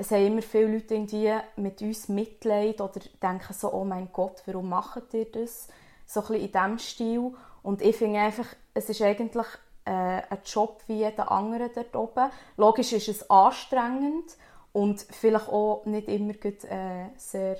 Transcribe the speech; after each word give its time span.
es 0.00 0.10
haben 0.12 0.26
immer 0.26 0.40
viele 0.40 0.72
Leute 0.72 0.94
irgendwie 0.94 1.30
mit 1.56 1.82
uns 1.82 2.08
Mitleid 2.08 2.80
oder 2.80 3.00
denken 3.22 3.52
so, 3.52 3.70
oh 3.70 3.84
mein 3.84 4.08
Gott, 4.10 4.42
warum 4.46 4.70
macht 4.70 5.12
ihr 5.12 5.26
das? 5.26 5.68
So 6.06 6.20
ein 6.20 6.26
bisschen 6.26 6.42
in 6.46 6.52
diesem 6.52 6.78
Stil. 6.78 7.34
Und 7.62 7.82
ich 7.82 7.96
finde 7.96 8.20
einfach, 8.20 8.46
es 8.72 8.88
ist 8.88 9.02
eigentlich 9.02 9.46
äh, 9.84 9.90
ein 9.90 10.38
Job 10.46 10.82
wie 10.86 11.00
jeder 11.00 11.30
andere 11.30 11.68
dort 11.68 11.94
oben. 11.94 12.30
Logisch 12.56 12.94
ist 12.94 13.08
es 13.08 13.28
anstrengend 13.28 14.38
und 14.72 15.02
vielleicht 15.02 15.48
auch 15.50 15.84
nicht 15.84 16.08
immer 16.08 16.32
gut, 16.32 16.64
äh, 16.64 17.10
sehr 17.18 17.58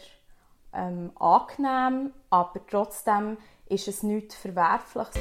ähm, 0.73 1.13
angenehm, 1.17 2.15
aber 2.31 2.61
trotzdem 2.67 3.37
ist 3.69 3.87
es 3.87 4.03
nichts 4.03 4.37
Verwerfliches. 4.37 5.15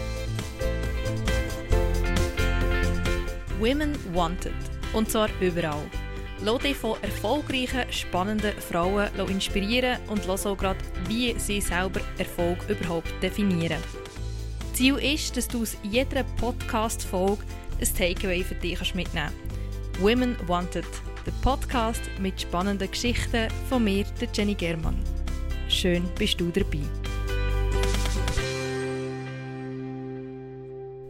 Women 3.60 4.16
Wanted. 4.16 4.54
Und 4.94 5.12
zwar 5.12 5.28
überall. 5.42 5.84
Lass 6.42 6.60
dich 6.60 6.78
von 6.78 6.96
erfolgreichen, 7.02 7.92
spannenden 7.92 8.54
Frauen 8.62 9.10
inspirieren 9.28 9.98
und 10.08 10.26
lass 10.26 10.46
auch 10.46 10.58
gerade, 10.58 10.80
wie 11.10 11.38
sie 11.38 11.60
selber 11.60 12.00
Erfolg 12.18 12.58
überhaupt 12.70 13.12
definieren. 13.22 13.82
Ziel 14.74 14.96
ist, 14.96 15.36
dass 15.36 15.50
du 15.50 15.64
aus 15.64 15.76
jeder 15.84 16.24
Podcast-Folge 16.38 17.44
ein 17.82 17.94
Takeaway 17.94 18.42
für 18.42 18.56
dich 18.56 18.96
mitnehmen 18.96 19.32
kannst. 19.34 20.02
Women 20.02 20.38
Wanted, 20.48 20.86
der 21.26 21.34
Podcast 21.42 22.02
mit 22.22 22.40
spannenden 22.40 22.90
Geschichten 22.90 23.50
von 23.68 23.84
mir, 23.84 24.06
der 24.22 24.30
Jenny 24.34 24.54
Germann. 24.54 24.98
Schön 25.68 26.04
bist 26.18 26.40
du 26.40 26.50
dabei. 26.52 26.80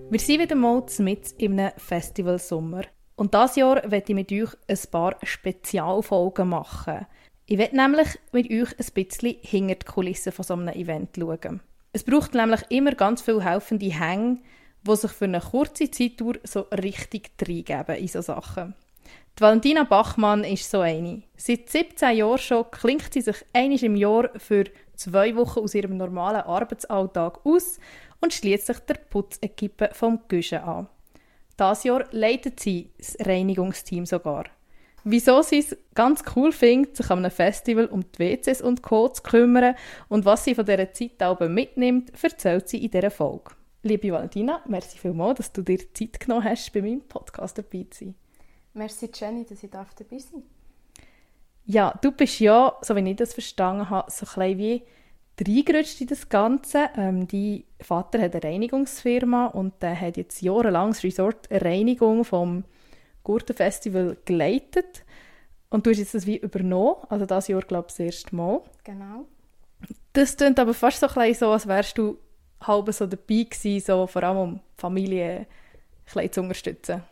Wir 0.10 0.20
sind 0.20 0.40
wieder 0.42 0.56
mal 0.56 0.84
mit 0.98 1.34
in 1.38 1.60
einem 1.60 1.72
Festivalsommer. 1.78 2.86
Und 3.20 3.34
dieses 3.34 3.58
Jahr 3.58 3.82
werde 3.92 4.06
ich 4.08 4.16
mit 4.16 4.32
euch 4.32 4.56
ein 4.70 4.92
paar 4.92 5.18
Spezialfolgen 5.24 6.48
machen. 6.48 7.06
Ich 7.48 7.58
werde 7.58 7.76
nämlich 7.76 8.08
mit 8.32 8.50
euch 8.50 8.70
ein 8.80 8.94
bisschen 8.94 9.36
hinter 9.42 9.76
die 9.76 9.86
Kulissen 9.86 10.32
von 10.32 10.46
so 10.46 10.54
einem 10.54 10.70
Event 10.70 11.18
schauen. 11.18 11.60
Es 11.92 12.06
braucht 12.06 12.34
nämlich 12.34 12.62
immer 12.70 12.94
ganz 12.94 13.22
viele 13.22 13.44
helfende 13.44 13.92
Hänge, 13.92 14.38
die 14.88 14.96
sich 14.96 15.12
für 15.12 15.26
eine 15.26 15.42
kurze 15.42 15.92
Zeitdauer 15.92 16.36
so 16.46 16.62
richtig 16.72 17.32
reingeben 17.46 17.98
in 17.98 18.08
so 18.08 18.22
Sachen. 18.22 18.74
Die 19.38 19.42
Valentina 19.42 19.84
Bachmann 19.84 20.46
ist 20.46 20.72
so 20.72 20.80
eine. 20.80 21.24
Seit 21.36 21.70
17 21.70 22.16
Jahren 22.16 22.38
schon 22.38 22.72
klingt 22.72 23.12
sie 23.12 23.20
sich 23.20 23.44
einmal 23.52 23.84
im 23.84 23.98
Jahr 23.98 24.30
für 24.38 24.64
zwei 24.96 25.36
Wochen 25.36 25.60
aus 25.60 25.76
ihrem 25.76 25.98
normalen 25.98 26.44
Arbeitsalltag 26.44 27.46
aus 27.46 27.80
und 28.22 28.34
schließt 28.34 28.68
sich 28.68 28.80
der 28.80 28.94
Putzequipe 28.94 29.90
vom 29.92 30.22
Güschen 30.30 30.60
an. 30.60 30.88
Das 31.60 31.84
Jahr 31.84 32.06
leitet 32.12 32.62
sie 32.62 32.90
das 32.98 33.18
Reinigungsteam 33.20 34.06
sogar. 34.06 34.46
Wieso 35.04 35.42
sie 35.42 35.58
es 35.58 35.76
ganz 35.94 36.24
cool 36.34 36.54
findet, 36.54 36.96
sich 36.96 37.10
an 37.10 37.20
einem 37.20 37.32
Festival 37.32 37.88
um 37.88 38.02
die 38.02 38.20
WCs 38.20 38.62
und 38.62 38.82
Co. 38.82 39.10
zu 39.10 39.22
kümmern 39.24 39.76
und 40.08 40.24
was 40.24 40.46
sie 40.46 40.56
von 40.56 40.66
dieser 40.66 40.94
Zeit 40.94 41.20
mitnimmt, 41.50 42.14
erzählt 42.24 42.70
sie 42.70 42.86
in 42.86 42.92
dieser 42.92 43.12
Folge. 43.12 43.52
Liebe 43.84 44.10
Valentina, 44.10 44.62
merci 44.68 44.98
vielmals, 44.98 45.38
dass 45.38 45.52
du 45.52 45.62
dir 45.62 45.80
Zeit 45.94 46.22
genommen 46.22 46.46
hast, 46.46 46.72
bei 46.72 46.82
meinem 46.82 47.02
Podcast 47.02 47.58
dabei 47.58 47.86
zu 47.90 48.06
sein. 48.06 48.16
Merci 48.74 49.10
Jenny, 49.14 49.46
dass 49.46 49.62
ich 49.62 49.70
dabei 49.70 50.18
sein 50.18 50.32
darf. 50.32 50.44
Ja, 51.66 52.00
du 52.02 52.14
bist 52.14 52.40
ja, 52.40 52.78
so 52.82 52.96
wie 52.96 53.10
ich 53.10 53.18
das 53.18 53.34
verstanden 53.34 53.90
habe, 53.90 54.10
so 54.10 54.26
ein 54.26 54.30
bisschen 54.30 54.58
wie 54.60 54.84
reingerutscht 55.48 56.02
in 56.02 56.08
das 56.08 56.30
Ganze. 56.30 56.90
Ähm, 56.96 57.28
dein 57.28 57.64
Vater 57.80 58.22
hat 58.22 58.36
eine 58.36 58.44
Reinigungsfirma 58.44 59.48
und 59.48 59.82
der 59.82 60.00
hat 60.00 60.18
jetzt 60.18 60.42
jahrelang 60.42 60.90
das 60.90 61.04
Resort 61.04 61.48
Reinigung 61.52 62.26
vom 62.26 62.64
Gurtenfestival 63.24 64.18
geleitet. 64.26 65.06
Und 65.70 65.86
du 65.86 65.92
hast 65.92 66.00
jetzt 66.00 66.16
das 66.16 66.26
wie 66.26 66.38
übernommen, 66.38 66.96
also 67.10 67.26
das 67.26 67.48
Jahr, 67.48 67.62
glaube 67.62 67.88
ich, 67.90 67.96
das 67.96 68.00
erste 68.00 68.36
Mal. 68.36 68.62
Genau. 68.84 69.26
Das 70.14 70.36
klingt 70.36 70.60
aber 70.60 70.74
fast 70.74 71.00
so 71.00 71.08
ein 71.08 71.34
so, 71.34 71.52
als 71.52 71.68
wärst 71.68 71.98
du 71.98 72.18
halb 72.62 72.92
so 72.92 73.06
dabei 73.06 73.44
gewesen, 73.44 73.80
so 73.80 74.08
vor 74.08 74.24
allem 74.24 74.38
um 74.38 74.56
die 74.56 74.82
Familie 74.82 75.46
ein 76.16 76.32
zu 76.32 76.42
unterstützen. 76.42 77.04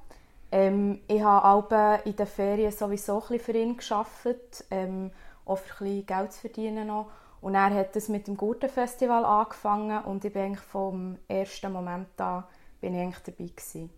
Ähm, 0.51 1.01
ich 1.07 1.21
habe 1.21 2.01
in 2.03 2.15
den 2.15 2.27
Ferien 2.27 2.71
sowieso 2.71 3.23
ein 3.29 3.39
für 3.39 3.53
ihn 3.53 3.77
gearbeitet, 3.77 4.65
ähm, 4.69 5.11
auch 5.45 5.57
für 5.57 5.85
ein 5.85 6.05
Geld 6.05 6.33
zu 6.33 6.41
verdienen 6.41 6.87
noch. 6.87 7.09
Und 7.39 7.55
er 7.55 7.73
hat 7.73 7.95
es 7.95 8.09
mit 8.09 8.27
dem 8.27 8.37
Gurtenfestival 8.37 9.25
angefangen 9.25 10.03
und 10.03 10.23
ich 10.25 10.33
bin 10.33 10.43
eigentlich 10.43 10.59
vom 10.59 11.17
ersten 11.27 11.71
Moment 11.71 12.19
an 12.21 12.43
bin 12.81 12.95
ich 12.95 13.01
eigentlich 13.01 13.23
dabei 13.23 13.45
gewesen. 13.45 13.89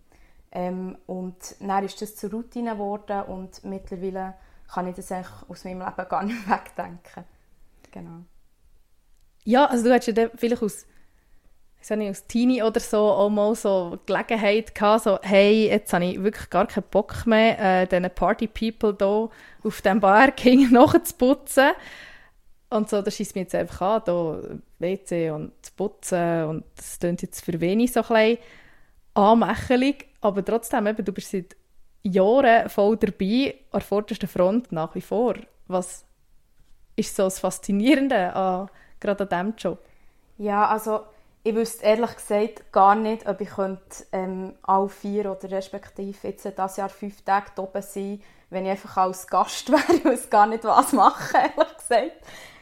Ähm, 0.52 0.96
und 1.06 1.56
dann 1.60 1.84
ist 1.84 2.00
das 2.00 2.14
zur 2.14 2.30
Routine 2.30 2.72
geworden 2.72 3.22
und 3.22 3.64
mittlerweile 3.64 4.34
kann 4.72 4.86
ich 4.86 4.94
das 4.94 5.10
eigentlich 5.10 5.48
aus 5.48 5.64
meinem 5.64 5.80
Leben 5.80 6.08
gar 6.08 6.22
nicht 6.22 6.48
wegdenken. 6.48 7.24
Genau. 7.90 8.20
Ja, 9.44 9.66
also 9.66 9.84
du 9.84 9.92
hättest 9.92 10.16
ja 10.16 10.28
vielleicht 10.36 10.62
aus 10.62 10.86
ich 11.90 11.96
nicht, 11.96 12.08
als 12.08 12.26
Teenie 12.26 12.62
oder 12.62 12.80
so 12.80 12.98
auch 12.98 13.30
mal 13.30 13.54
so 13.54 13.98
Gelegenheit 14.06 14.74
gehabt, 14.74 15.04
so, 15.04 15.18
hey, 15.22 15.68
jetzt 15.68 15.92
habe 15.92 16.04
ich 16.04 16.22
wirklich 16.22 16.50
gar 16.50 16.66
keinen 16.66 16.84
Bock 16.90 17.26
mehr, 17.26 17.58
äh, 17.82 17.86
diesen 17.86 18.10
Party-People 18.10 18.96
hier 18.98 19.28
auf 19.62 19.82
dem 19.82 20.00
Barking 20.00 20.70
nachzuputzen. 20.72 21.70
Und 22.70 22.88
so, 22.88 23.02
das 23.02 23.16
schießt 23.16 23.34
mir 23.34 23.42
jetzt 23.42 23.54
einfach 23.54 23.80
an, 23.80 24.02
hier 24.04 24.60
WC 24.78 25.30
und 25.30 25.52
zu 25.62 25.72
putzen 25.76 26.44
und 26.44 26.64
das 26.76 26.98
klingt 26.98 27.22
jetzt 27.22 27.44
für 27.44 27.60
wenig 27.60 27.92
so 27.92 28.02
ein 28.08 28.38
anmächelig, 29.14 30.06
aber 30.20 30.44
trotzdem, 30.44 30.86
eben, 30.86 31.04
du 31.04 31.12
bist 31.12 31.30
seit 31.30 31.56
Jahren 32.02 32.68
voll 32.68 32.96
dabei, 32.96 33.54
an 33.70 33.78
der 33.78 33.80
vordersten 33.80 34.28
Front 34.28 34.72
nach 34.72 34.94
wie 34.94 35.00
vor. 35.00 35.34
Was 35.68 36.04
ist 36.96 37.16
so 37.16 37.24
das 37.24 37.38
Faszinierende 37.38 38.34
an, 38.34 38.68
gerade 39.00 39.24
an 39.24 39.28
diesem 39.28 39.56
Job? 39.56 39.78
Ja, 40.38 40.68
also 40.68 41.00
ich 41.44 41.54
wüsste 41.54 41.84
ehrlich 41.84 42.16
gesagt 42.16 42.72
gar 42.72 42.96
nicht, 42.96 43.28
ob 43.28 43.40
ich 43.40 43.50
könnte, 43.50 44.06
ähm, 44.12 44.54
alle 44.62 44.88
vier 44.88 45.30
oder 45.30 45.50
respektive 45.50 46.28
jetzt 46.28 46.50
das 46.56 46.76
Jahr 46.76 46.88
fünf 46.88 47.22
Tage 47.22 47.62
oben 47.62 47.82
sein 47.82 48.20
wenn 48.54 48.64
ich 48.64 48.70
einfach 48.70 48.96
als 48.96 49.26
Gast 49.26 49.70
wäre 49.72 50.08
und 50.08 50.14
es 50.14 50.30
gar 50.30 50.46
nicht 50.46 50.64
was 50.64 50.92
machen, 50.92 51.34
ehrlich 51.34 51.76
gesagt. 51.76 52.12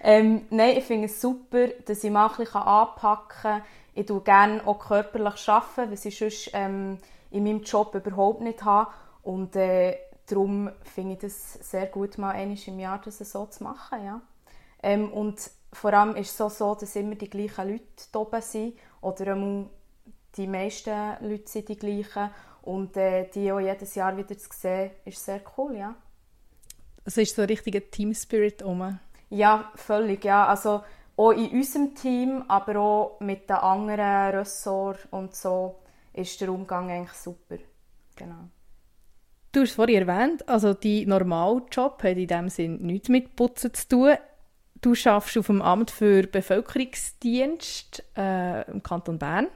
Ähm, 0.03 0.47
nein, 0.51 0.77
ich 0.77 0.85
finde 0.85 1.07
es 1.07 1.21
super, 1.21 1.69
dass 1.87 2.03
ich 2.03 2.11
mal 2.11 2.29
ein 2.29 2.37
bisschen 2.37 2.57
anpacken 2.57 3.43
kann. 3.43 3.63
Ich 3.95 4.11
arbeite 4.11 4.25
gerne 4.25 4.67
auch 4.67 4.79
körperlich, 4.79 5.49
arbeiten, 5.49 5.93
was 5.93 6.05
ich 6.05 6.19
sonst 6.19 6.51
ähm, 6.55 6.99
in 7.31 7.45
meinem 7.45 7.63
Job 7.63 7.95
überhaupt 7.95 8.41
nicht 8.41 8.65
habe. 8.65 8.91
Und 9.23 9.55
äh, 9.55 9.97
darum 10.27 10.71
finde 10.83 11.15
ich 11.15 11.19
das 11.21 11.55
sehr 11.71 11.87
gut, 11.87 12.19
mal 12.19 12.31
einmal 12.31 12.59
im 12.67 12.81
Jahr 12.81 13.01
das 13.05 13.19
so 13.19 13.47
zu 13.47 13.63
machen. 13.63 14.05
Ja. 14.05 14.21
Ähm, 14.83 15.13
und 15.13 15.51
vor 15.73 15.93
allem 15.95 16.17
ist 16.17 16.31
es 16.31 16.37
so, 16.37 16.49
so, 16.49 16.75
dass 16.75 16.97
immer 16.97 17.15
die 17.15 17.31
gleichen 17.31 17.69
Leute 17.69 17.85
da 18.13 18.19
oben 18.19 18.43
sind. 18.43 18.79
Oder 19.01 19.37
die 20.37 20.47
meisten 20.47 21.17
Leute 21.21 21.51
sind 21.51 21.69
die 21.69 21.77
gleichen. 21.77 22.31
Und 22.63 22.97
äh, 22.97 23.29
die 23.35 23.51
auch 23.51 23.61
jedes 23.61 23.95
Jahr 23.95 24.17
wieder 24.17 24.39
zu 24.39 24.49
sehen, 24.53 24.91
ist 25.05 25.25
sehr 25.25 25.41
cool, 25.57 25.77
ja. 25.77 25.97
Also 27.05 27.21
ist 27.21 27.35
so 27.35 27.43
ein 27.43 27.49
richtiger 27.49 27.81
Team-Spirit 27.91 28.63
um? 28.63 28.99
Ja, 29.31 29.73
völlig, 29.75 30.25
ja. 30.25 30.47
Also 30.47 30.83
auch 31.17 31.33
in 31.33 31.51
unserem 31.51 31.95
Team, 31.95 32.45
aber 32.47 32.79
auch 32.79 33.21
mit 33.21 33.49
den 33.51 33.57
anderen 33.57 34.37
Ressorts 34.37 35.09
und 35.11 35.35
so 35.35 35.81
ist 36.13 36.41
der 36.41 36.51
Umgang 36.51 36.91
eigentlich 36.91 37.13
super. 37.13 37.57
Genau. 38.15 38.49
Du 39.51 39.61
hast 39.61 39.71
es 39.71 39.75
vorhin 39.75 40.09
erwähnt, 40.09 40.49
also 40.49 40.73
dein 40.73 41.09
Normaljob 41.09 42.03
hat 42.03 42.17
in 42.17 42.27
dem 42.27 42.49
Sinn 42.49 42.79
nichts 42.83 43.09
mit 43.09 43.37
Putzen 43.37 43.75
zu 43.75 43.89
tun. 43.89 44.17
Du 44.83 44.95
arbeitest 45.07 45.39
auf 45.39 45.47
dem 45.47 45.63
Amt 45.63 45.93
für 45.93 46.27
Bevölkerungsdienst 46.27 48.03
äh, 48.17 48.69
im 48.69 48.83
Kanton 48.83 49.17
Bern. 49.17 49.47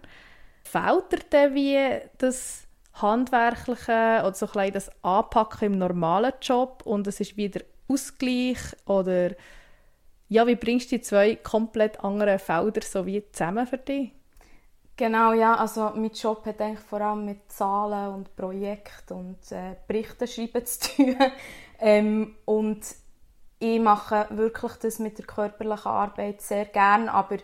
Fällt 0.62 1.12
dir 1.12 1.18
denn 1.32 1.54
wie 1.54 1.78
das 2.18 2.68
Handwerkliche 2.94 4.22
oder 4.24 4.34
so 4.34 4.48
ein 4.54 4.72
das 4.72 4.88
Anpacken 5.02 5.72
im 5.72 5.78
normalen 5.78 6.32
Job 6.40 6.82
und 6.84 7.08
es 7.08 7.18
ist 7.18 7.36
wieder 7.36 7.60
Ausgleich 7.88 8.58
oder 8.86 9.32
ja, 10.28 10.46
wie 10.46 10.54
bringst 10.54 10.92
du 10.92 10.96
die 10.96 11.02
zwei 11.02 11.34
komplett 11.34 12.02
anderen 12.04 12.38
Felder 12.38 12.82
so 12.82 13.04
wie 13.04 13.24
zusammen 13.32 13.66
für 13.66 13.78
dich? 13.78 14.12
Genau, 14.96 15.32
ja, 15.32 15.56
also 15.56 15.90
mein 15.94 16.12
Job 16.12 16.46
hat 16.46 16.60
eigentlich 16.60 16.80
vor 16.80 17.00
allem 17.00 17.26
mit 17.26 17.50
Zahlen 17.52 18.14
und 18.14 18.34
Projekten 18.34 19.12
und 19.12 19.52
äh, 19.52 19.74
Berichten 19.86 20.26
schreiben 20.26 20.64
zu 20.64 20.96
tun. 20.96 21.16
ähm, 21.80 22.36
und 22.44 22.80
ich 23.58 23.80
mache 23.80 24.26
wirklich 24.30 24.72
das 24.74 24.98
mit 24.98 25.18
der 25.18 25.26
körperlichen 25.26 25.90
Arbeit 25.90 26.42
sehr 26.42 26.66
gern, 26.66 27.08
aber 27.08 27.38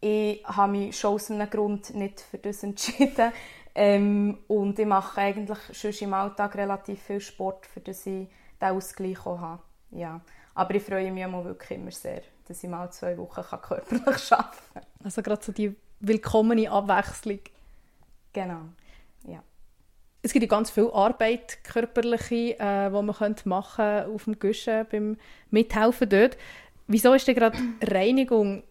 ich 0.00 0.44
habe 0.44 0.72
mich 0.72 0.98
schon 0.98 1.14
aus 1.14 1.30
einem 1.30 1.50
Grund 1.50 1.94
nicht 1.94 2.20
für 2.20 2.38
das 2.38 2.62
entschieden. 2.62 3.32
Ähm, 3.74 4.38
und 4.48 4.78
ich 4.78 4.86
mache 4.86 5.20
eigentlich 5.20 5.58
schon 5.72 5.92
im 6.00 6.14
Alltag 6.14 6.56
relativ 6.56 7.02
viel 7.02 7.20
Sport, 7.20 7.66
für 7.66 7.80
das 7.80 8.06
ich 8.06 8.28
diesen 8.60 8.76
Ausgleich 8.76 9.24
auch 9.24 9.38
habe. 9.38 9.62
Ja. 9.92 10.20
Aber 10.54 10.74
ich 10.74 10.82
freue 10.82 11.12
mich 11.12 11.24
auch 11.24 11.44
wirklich 11.44 11.78
immer 11.78 11.92
sehr, 11.92 12.22
dass 12.46 12.62
ich 12.64 12.68
mal 12.68 12.90
zwei 12.90 13.16
Wochen 13.16 13.42
körperlich 13.42 14.32
arbeiten 14.32 14.56
kann. 14.74 14.82
Also 15.04 15.22
gerade 15.22 15.44
so 15.44 15.52
die 15.52 15.76
willkommene 16.00 16.70
Abwechslung. 16.70 17.40
Genau. 18.32 18.62
Es 20.28 20.34
gibt 20.34 20.42
ja 20.42 20.48
ganz 20.48 20.68
viel 20.68 20.90
Arbeit, 20.92 21.64
körperliche, 21.64 22.58
äh, 22.58 22.90
die 22.90 23.02
man 23.02 23.14
könnte 23.14 23.48
machen 23.48 24.12
auf 24.14 24.24
dem 24.24 24.38
Guschen 24.38 24.84
beim 24.92 25.16
Mithelfen 25.50 26.06
dort. 26.06 26.36
Wieso 26.86 27.14
ist 27.14 27.26
denn 27.26 27.34
gerade 27.34 27.56
Reinigung 27.82 28.62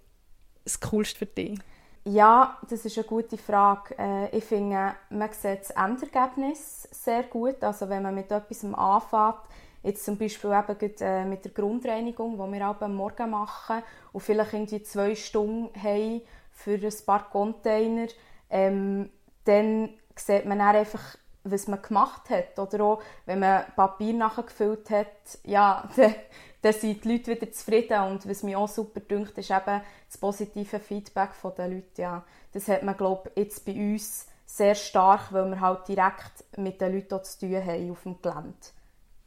das 0.64 0.80
Coolste 0.80 1.18
für 1.18 1.26
dich? 1.26 1.58
Ja, 2.04 2.60
das 2.70 2.86
ist 2.86 2.96
eine 3.00 3.08
gute 3.08 3.40
Frage. 3.40 3.96
Äh, 3.98 4.38
ich 4.38 4.44
finde, 4.44 4.94
man 5.10 5.32
sieht 5.32 5.62
das 5.62 5.72
Endergebnis 5.72 6.90
sehr 6.92 7.24
gut. 7.24 7.64
Also 7.64 7.90
wenn 7.90 8.04
man 8.04 8.14
mit 8.14 8.32
etwas 8.32 8.64
anfängt, 8.64 9.40
jetzt 9.82 10.06
zum 10.06 10.16
Beispiel 10.16 10.52
eben 10.52 10.94
äh, 11.00 11.26
mit 11.26 11.44
der 11.44 11.54
Grundreinigung, 11.54 12.34
die 12.34 12.54
wir 12.54 12.70
auch 12.70 12.80
am 12.82 12.94
Morgen 12.94 13.32
machen 13.32 13.82
und 14.14 14.22
vielleicht 14.22 14.54
irgendwie 14.54 14.84
zwei 14.84 15.16
Stunden 15.16 15.72
haben 15.82 16.22
für 16.52 16.76
ein 16.76 16.94
paar 17.04 17.28
Container, 17.32 18.10
ähm, 18.52 19.10
dann 19.46 19.90
sieht 20.16 20.46
man 20.46 20.60
dann 20.60 20.76
einfach, 20.76 21.18
was 21.52 21.68
man 21.68 21.82
gemacht 21.82 22.30
hat. 22.30 22.58
Oder 22.60 22.84
auch, 22.84 23.02
wenn 23.26 23.40
man 23.40 23.66
Papier 23.76 24.14
nachgefüllt 24.14 24.90
hat, 24.90 25.08
ja, 25.44 25.88
dann, 25.96 26.16
dann 26.62 26.74
sind 26.74 27.04
die 27.04 27.12
Leute 27.12 27.32
wieder 27.32 27.52
zufrieden. 27.52 28.02
Und 28.04 28.28
was 28.28 28.44
mir 28.44 28.60
auch 28.60 28.68
super 28.68 29.00
dünkt, 29.00 29.38
ist 29.38 29.52
eben 29.52 29.82
das 30.08 30.18
positive 30.20 30.80
Feedback 30.80 31.32
der 31.58 31.68
Leute. 31.68 32.02
Ja. 32.02 32.24
Das 32.54 32.68
hat 32.68 32.84
man, 32.84 32.98
glaube 32.98 33.32
ich, 33.36 33.44
jetzt 33.44 33.66
bei 33.66 33.74
uns 33.74 34.28
sehr 34.46 34.76
stark, 34.76 35.32
weil 35.34 35.50
wir 35.50 35.60
halt 35.60 35.88
direkt 35.88 36.46
mit 36.58 36.80
den 36.82 36.94
Leuten 36.94 37.24
zu 37.24 37.40
tun 37.40 37.66
haben 37.66 37.92
auf 37.92 38.04
dem 38.04 38.22
Gelände. 38.22 38.56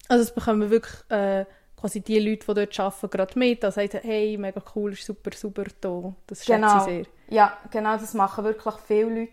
Also 0.08 0.24
es 0.24 0.34
bekommen 0.34 0.70
wirklich 0.70 1.10
äh, 1.10 1.44
quasi 1.80 2.00
die 2.00 2.18
Leute, 2.18 2.46
die 2.46 2.54
dort 2.54 2.80
arbeiten, 2.80 3.10
gerade 3.10 3.38
mit, 3.38 3.62
die 3.62 3.70
sagen, 3.70 4.00
hey, 4.02 4.36
mega 4.36 4.62
cool, 4.74 4.94
super, 4.94 5.30
super 5.34 5.64
da. 5.80 6.14
Das 6.26 6.44
schätze 6.44 6.60
genau. 6.60 6.78
ich 6.78 6.82
sehr. 6.82 7.04
Ja, 7.28 7.56
genau, 7.70 7.96
das 7.96 8.14
machen 8.14 8.44
wirklich 8.44 8.74
viele 8.86 9.20
Leute. 9.20 9.32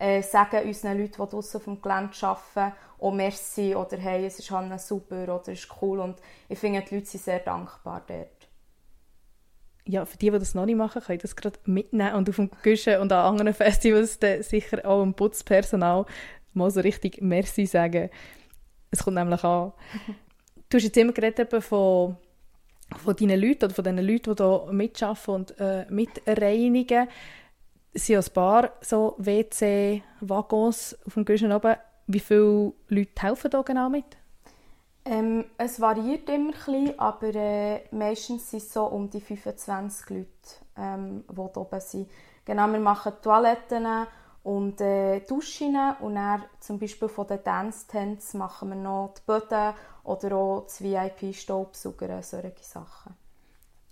Äh, 0.00 0.22
sagen 0.22 0.66
unseren 0.66 0.98
Leuten, 0.98 1.12
die 1.12 1.30
draußen 1.30 1.60
auf 1.60 1.64
dem 1.64 1.82
Gelände 1.82 2.14
arbeiten, 2.22 2.74
oh 2.98 3.10
merci 3.10 3.74
oder 3.74 3.98
hey, 3.98 4.24
es 4.24 4.38
ist 4.38 4.50
halt 4.50 4.80
super 4.80 5.24
oder 5.24 5.42
es 5.42 5.60
ist 5.60 5.68
cool. 5.82 6.00
Und 6.00 6.16
ich 6.48 6.58
finde, 6.58 6.82
die 6.82 6.94
Leute 6.94 7.06
sind 7.06 7.22
sehr 7.22 7.40
dankbar 7.40 8.02
dort. 8.06 8.48
Ja, 9.84 10.06
für 10.06 10.16
die, 10.16 10.30
die 10.30 10.38
das 10.38 10.54
noch 10.54 10.64
nicht 10.64 10.76
machen, 10.76 11.02
können 11.02 11.18
das 11.18 11.36
gerade 11.36 11.58
mitnehmen 11.66 12.14
und 12.14 12.30
auf 12.30 12.36
dem 12.36 12.50
Güschen 12.62 12.98
und 13.00 13.12
an 13.12 13.26
anderen 13.26 13.52
Festivals 13.52 14.18
sicher 14.48 14.86
auch 14.86 15.02
dem 15.02 15.12
Putzpersonal 15.12 16.06
mal 16.54 16.70
so 16.70 16.80
richtig 16.80 17.20
Merci 17.20 17.66
sagen. 17.66 18.08
Es 18.90 19.04
kommt 19.04 19.16
nämlich 19.16 19.44
an. 19.44 19.72
Du 20.70 20.76
hast 20.76 20.84
jetzt 20.84 20.96
immer 20.98 21.12
geredet 21.12 21.50
von, 21.64 22.16
von 22.96 23.16
deinen 23.16 23.40
Leuten 23.40 23.64
oder 23.64 23.74
von 23.74 23.82
den 23.82 23.98
Leuten, 23.98 24.36
die 24.36 24.42
hier 24.42 24.72
mitarbeiten 24.72 25.30
und 25.34 25.58
äh, 25.58 25.84
mitreinigen. 25.90 27.08
Es 27.92 28.06
sind 28.06 28.16
ein 28.16 28.32
paar 28.32 28.70
so 28.82 29.16
WC-Waggons 29.18 30.96
auf 31.06 31.14
dem 31.14 31.24
Güschen 31.24 31.52
oben. 31.52 31.74
Wie 32.06 32.20
viele 32.20 32.72
Leute 32.88 33.22
helfen 33.22 33.50
da 33.50 33.62
genau 33.62 33.88
mit? 33.88 34.16
Ähm, 35.04 35.46
es 35.58 35.80
variiert 35.80 36.28
immer 36.28 36.50
ein 36.50 36.52
bisschen, 36.52 36.98
aber 36.98 37.34
äh, 37.34 37.82
meistens 37.90 38.50
sind 38.50 38.62
es 38.62 38.72
so 38.72 38.84
um 38.84 39.10
die 39.10 39.20
25 39.20 40.10
Leute, 40.10 40.28
ähm, 40.76 41.24
die 41.28 41.34
hier 41.34 41.56
oben 41.56 41.80
sind. 41.80 42.10
Genau, 42.44 42.68
wir 42.68 42.80
machen 42.80 43.14
Toiletten 43.22 43.86
und 44.42 44.80
äh, 44.80 45.20
Duschen 45.20 45.76
und 46.00 46.14
dann 46.14 46.44
zum 46.60 46.78
Beispiel 46.78 47.08
von 47.08 47.26
den 47.26 47.42
Dance-Tents 47.42 48.34
machen 48.34 48.70
wir 48.70 48.76
noch 48.76 49.14
die 49.16 49.22
Böden 49.26 49.74
oder 50.04 50.36
auch 50.36 50.64
das 50.64 50.82
VIP-Staubsauger, 50.82 52.22
solche 52.22 52.62
Sachen. 52.62 53.14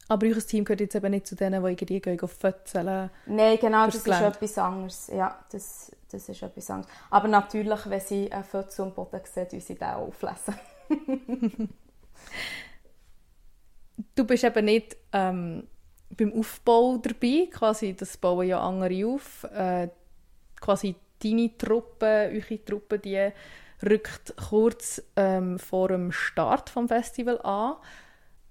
Aber 0.08 0.26
euer 0.26 0.38
Team 0.38 0.64
gehört 0.64 0.80
jetzt 0.80 0.94
eben 0.94 1.10
nicht 1.10 1.26
zu 1.26 1.36
denen, 1.36 1.62
die 1.62 1.70
irgendwie 1.70 2.00
gehen 2.00 2.20
auf 2.20 2.32
Fötzeln? 2.32 3.10
Nein, 3.26 3.58
genau, 3.60 3.86
das 3.86 4.02
Gelände. 4.02 4.28
ist 4.28 4.36
etwas 4.36 4.58
anderes. 4.58 5.10
Ja, 5.14 5.38
das, 5.52 5.92
das 6.10 6.28
ist 6.28 6.42
etwas 6.42 6.70
anderes. 6.70 6.92
Aber 7.10 7.28
natürlich, 7.28 7.80
wenn 7.88 8.00
sie 8.00 8.32
einen 8.32 8.44
Fötzel 8.44 8.86
am 8.86 8.94
Boden 8.94 9.20
sehen, 9.24 9.48
tun 9.48 9.60
sie 9.60 9.74
den 9.74 9.88
auch 9.88 10.08
auflesen. 10.08 10.54
du 14.14 14.24
bist 14.24 14.44
eben 14.44 14.64
nicht 14.64 14.96
ähm, 15.12 15.66
beim 16.16 16.32
Aufbau 16.32 16.96
dabei, 16.96 17.48
quasi, 17.52 17.94
das 17.94 18.16
bauen 18.16 18.46
ja 18.46 18.60
andere 18.60 19.06
auf. 19.06 19.44
Äh, 19.44 19.88
quasi 20.60 20.94
deine 21.22 21.56
Truppe, 21.56 22.30
eure 22.32 22.64
Truppe, 22.64 22.98
die 22.98 23.30
rückt 23.84 24.34
kurz 24.36 25.02
ähm, 25.16 25.58
vor 25.58 25.88
dem 25.88 26.12
Start 26.12 26.74
des 26.74 26.88
Festival 26.88 27.40
an. 27.42 27.76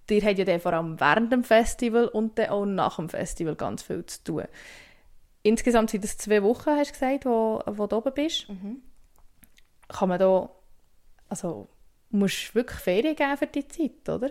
Ihr 0.09 0.23
habt 0.23 0.37
ja 0.37 0.45
dann 0.45 0.59
vor 0.59 0.73
allem 0.73 0.99
während 0.99 1.31
dem 1.31 1.43
Festival 1.43 2.07
und 2.07 2.37
dann 2.37 2.49
auch 2.49 2.65
nach 2.65 2.95
dem 2.97 3.09
Festival 3.09 3.55
ganz 3.55 3.83
viel 3.83 4.05
zu 4.05 4.23
tun. 4.23 4.43
Insgesamt 5.43 5.89
sind 5.89 6.03
es 6.03 6.17
zwei 6.17 6.43
Wochen, 6.43 6.71
hast 6.71 6.89
du 6.89 6.93
gesagt, 6.93 7.25
wo, 7.25 7.61
wo 7.65 7.87
du 7.87 7.97
oben 7.97 8.13
bist. 8.13 8.49
Mhm. 8.49 8.81
Kann 9.87 10.09
man 10.09 10.19
da, 10.19 10.49
also 11.29 11.67
musst 12.09 12.49
du 12.49 12.55
wirklich 12.55 12.79
Ferien 12.79 13.15
geben 13.15 13.37
für 13.37 13.47
die 13.47 13.67
Zeit, 13.67 14.09
oder? 14.09 14.29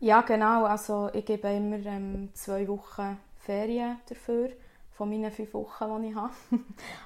Ja, 0.00 0.20
genau. 0.22 0.64
Also 0.64 1.10
ich 1.12 1.24
gebe 1.24 1.48
immer 1.48 1.78
ähm, 1.86 2.30
zwei 2.34 2.66
Wochen 2.68 3.18
Ferien 3.38 3.98
dafür 4.08 4.50
von 4.90 5.10
meinen 5.10 5.30
fünf 5.30 5.52
Wochen, 5.54 6.02
die 6.02 6.08
ich 6.08 6.14
habe. 6.14 6.32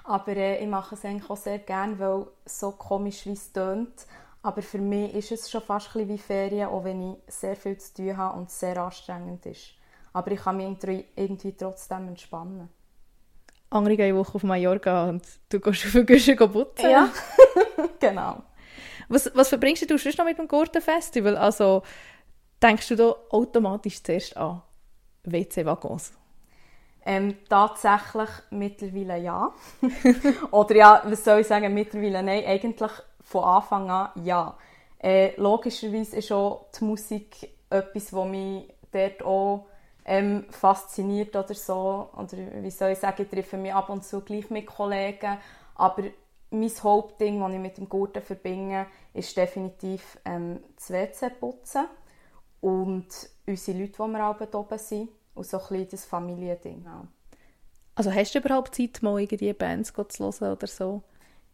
Aber 0.05 0.37
äh, 0.37 0.63
ich 0.63 0.69
mache 0.69 0.95
es 0.95 1.05
eigentlich 1.05 1.29
auch 1.29 1.37
sehr 1.37 1.59
gerne, 1.59 1.99
weil 1.99 2.27
so 2.47 2.73
komisch 2.73 3.27
wie 3.27 3.33
es 3.33 3.53
tönt. 3.53 4.07
Aber 4.43 4.63
für 4.63 4.79
mich 4.79 5.15
ist 5.15 5.33
es 5.33 5.51
schon 5.51 5.61
fast 5.61 5.95
ein 5.95 6.09
wie 6.09 6.19
Ferien, 6.19 6.69
auch 6.69 6.85
wenn 6.85 7.13
ich 7.13 7.17
sehr 7.27 7.57
viel 7.57 7.77
zu 7.77 7.95
tun 7.95 8.17
habe 8.17 8.39
und 8.39 8.49
es 8.49 8.59
sehr 8.59 8.77
anstrengend 8.79 9.45
ist. 9.47 9.75
Aber 10.13 10.31
ich 10.33 10.41
kann 10.41 10.57
mich 10.57 11.07
irgendwie 11.15 11.55
trotzdem 11.57 12.09
entspannen. 12.09 12.69
Andere 13.69 13.97
gehen 13.97 14.07
eine 14.07 14.19
Woche 14.19 14.35
auf 14.35 14.43
Mallorca 14.43 15.09
und 15.09 15.23
du 15.49 15.61
gehst 15.61 15.87
auf 15.87 15.93
den 15.93 16.07
Guschen 16.07 16.37
putzen. 16.37 16.91
Ja, 16.91 17.09
genau. 18.01 18.43
Was, 19.09 19.31
was 19.35 19.49
verbringst 19.49 19.89
du 19.89 19.99
sonst 19.99 20.19
noch 20.19 20.25
mit 20.25 20.39
dem 20.39 20.49
Gurtenfestival? 20.49 21.37
Also 21.37 21.83
denkst 22.63 22.89
du 22.89 22.97
da 22.97 23.15
automatisch 23.31 24.03
zuerst 24.03 24.37
an 24.37 24.63
WC-Waggons? 25.25 26.13
Ähm, 27.05 27.37
tatsächlich 27.49 28.29
mittlerweile 28.51 29.19
ja. 29.19 29.53
Oder 30.51 30.77
ja, 30.77 31.03
was 31.07 31.25
soll 31.25 31.41
ich 31.41 31.47
sagen, 31.47 31.73
mittlerweile 31.73 32.23
nein. 32.23 32.45
Eigentlich 32.45 32.91
von 33.31 33.45
Anfang 33.45 33.89
an 33.91 34.11
ja. 34.25 34.57
Äh, 34.99 35.35
logischerweise 35.37 36.17
ist 36.17 36.33
auch 36.33 36.67
die 36.79 36.85
Musik 36.85 37.49
etwas, 37.71 38.13
was 38.13 38.29
mich 38.29 38.69
dort 38.91 39.23
auch 39.23 39.67
ähm, 40.05 40.47
fasziniert 40.51 41.37
oder 41.37 41.55
so. 41.55 42.11
Oder 42.17 42.63
wie 42.63 42.71
soll 42.71 42.91
ich 42.91 42.99
sagen, 42.99 43.23
ich 43.23 43.29
treffe 43.29 43.57
mich 43.57 43.73
ab 43.73 43.89
und 43.89 44.05
zu 44.05 44.21
gleich 44.21 44.51
mit 44.51 44.67
Kollegen. 44.67 45.39
Aber 45.77 46.03
mein 46.51 46.71
Hauptding, 46.83 47.41
das 47.41 47.53
ich 47.53 47.59
mit 47.61 47.79
dem 47.79 47.89
Gurten 47.89 48.21
verbinde, 48.21 48.87
ist 49.15 49.37
definitiv 49.37 50.19
ähm, 50.25 50.59
das 50.75 50.91
WC 50.91 51.31
putzen 51.31 51.87
und 52.61 53.07
unsere 53.47 53.79
Leute, 53.79 53.93
die 53.93 54.13
wir 54.13 54.27
auch 54.27 54.55
oben 54.55 54.79
sind 54.79 55.09
und 55.37 55.47
so 55.47 55.59
ein 55.59 55.69
bisschen 55.69 55.89
das 55.89 56.05
Familiending 56.05 56.85
auch. 56.89 57.07
Also 57.95 58.13
hast 58.13 58.35
du 58.35 58.41
überhaupt 58.41 58.75
Zeit, 58.75 59.03
mal 59.03 59.21
irgendwie 59.21 59.53
Bands 59.53 59.93
zu 59.93 60.25
hören 60.25 60.53
oder 60.53 60.67
so? 60.67 61.03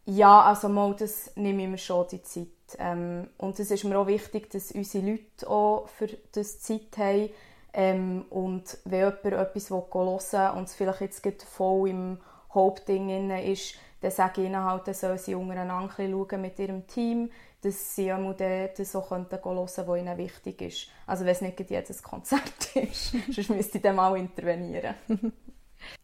Ja, 0.09 0.41
also 0.43 0.69
mal, 0.69 0.95
das 0.95 1.35
nehme 1.35 1.63
ich 1.63 1.67
mir 1.69 1.77
schon 1.77 2.07
die 2.09 2.21
Zeit. 2.23 2.47
Ähm, 2.79 3.29
und 3.37 3.59
es 3.59 3.71
ist 3.71 3.83
mir 3.83 3.99
auch 3.99 4.07
wichtig, 4.07 4.49
dass 4.51 4.71
unsere 4.71 5.05
Leute 5.05 5.49
auch 5.49 5.89
für 5.89 6.07
das 6.31 6.61
Zeit 6.61 6.97
haben. 6.97 7.29
Ähm, 7.73 8.25
und 8.29 8.77
wenn 8.85 8.99
jemand 9.01 9.25
etwas 9.25 9.69
hören 9.69 9.83
will 9.91 10.57
und 10.57 10.63
es 10.63 10.75
vielleicht 10.75 11.01
jetzt 11.01 11.43
voll 11.43 11.89
im 11.89 12.19
Hauptding 12.53 13.29
ist, 13.31 13.75
dann 13.99 14.11
sage 14.11 14.41
ich 14.41 14.47
ihnen 14.47 14.63
halt, 14.63 14.87
dann 14.87 14.93
sollen 14.93 15.17
sie 15.17 15.35
untereinander 15.35 15.93
schauen 15.93 16.41
mit 16.41 16.57
ihrem 16.57 16.87
Team, 16.87 17.29
dass 17.61 17.95
sie 17.95 18.13
auch 18.13 18.33
das 18.33 18.91
so 18.91 19.09
hören 19.09 19.27
können, 19.27 19.57
was 19.57 19.77
ihnen 19.77 20.17
wichtig 20.17 20.61
ist. 20.61 20.87
Also 21.05 21.25
wenn 21.25 21.33
es 21.33 21.41
nicht 21.41 21.69
jedes 21.69 22.01
Konzert 22.01 22.75
ist, 22.75 23.13
sonst 23.29 23.49
müsste 23.49 23.77
ich 23.79 23.83
dann 23.83 23.97
mal 23.97 24.15
intervenieren. 24.17 24.95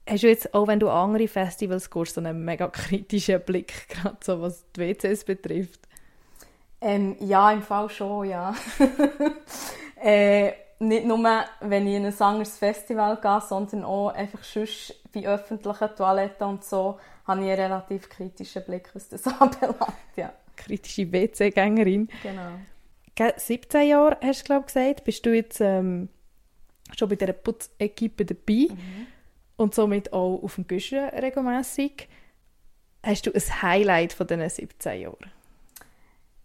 Hast 0.07 0.23
du 0.23 0.27
jetzt, 0.27 0.53
auch 0.53 0.67
wenn 0.67 0.79
du 0.79 0.89
andere 0.89 1.27
Festivals 1.27 1.89
gehst, 1.89 2.15
so 2.15 2.21
einen 2.21 2.43
mega 2.43 2.67
kritischen 2.67 3.41
Blick, 3.41 3.87
gerade 3.89 4.17
so 4.23 4.41
was 4.41 4.65
die 4.75 4.81
WCs 4.81 5.23
betrifft? 5.23 5.81
Ähm, 6.81 7.15
ja, 7.19 7.51
im 7.51 7.61
Fall 7.61 7.89
schon, 7.89 8.27
ja. 8.27 8.53
äh, 10.03 10.51
nicht 10.79 11.05
nur, 11.05 11.45
wenn 11.61 11.87
ich 11.87 11.95
in 11.95 12.05
ein 12.05 12.21
anderes 12.21 12.57
Festival 12.57 13.17
gehe, 13.21 13.41
sondern 13.47 13.85
auch 13.85 14.09
einfach 14.09 14.43
sonst 14.43 14.93
bei 15.13 15.25
öffentlichen 15.25 15.95
Toiletten 15.95 16.47
und 16.47 16.63
so, 16.65 16.99
habe 17.25 17.41
ich 17.41 17.51
einen 17.51 17.59
relativ 17.59 18.09
kritischen 18.09 18.63
Blick, 18.65 18.89
was 18.93 19.07
das 19.09 19.25
anbelangt, 19.39 19.93
ja. 20.17 20.33
Kritische 20.57 21.11
WC-Gängerin. 21.11 22.09
Genau. 22.21 23.31
17 23.37 23.87
Jahre, 23.87 24.17
hast 24.21 24.41
du 24.41 24.45
glaube 24.45 24.65
gesagt, 24.65 25.03
bist 25.03 25.25
du 25.25 25.33
jetzt 25.33 25.61
ähm, 25.61 26.09
schon 26.97 27.09
bei 27.09 27.15
dieser 27.15 27.33
Putzequipe 27.33 28.25
dabei 28.25 28.67
mhm. 28.69 29.07
Und 29.63 29.73
somit 29.73 30.13
auch 30.13 30.41
auf 30.43 30.55
dem 30.55 30.67
Güschen 30.67 31.09
regelmässig. 31.09 32.07
Hast 33.01 33.25
du 33.25 33.31
ein 33.31 33.61
Highlight 33.61 34.13
von 34.13 34.27
diesen 34.27 34.49
17 34.49 35.01
Jahren? 35.01 35.31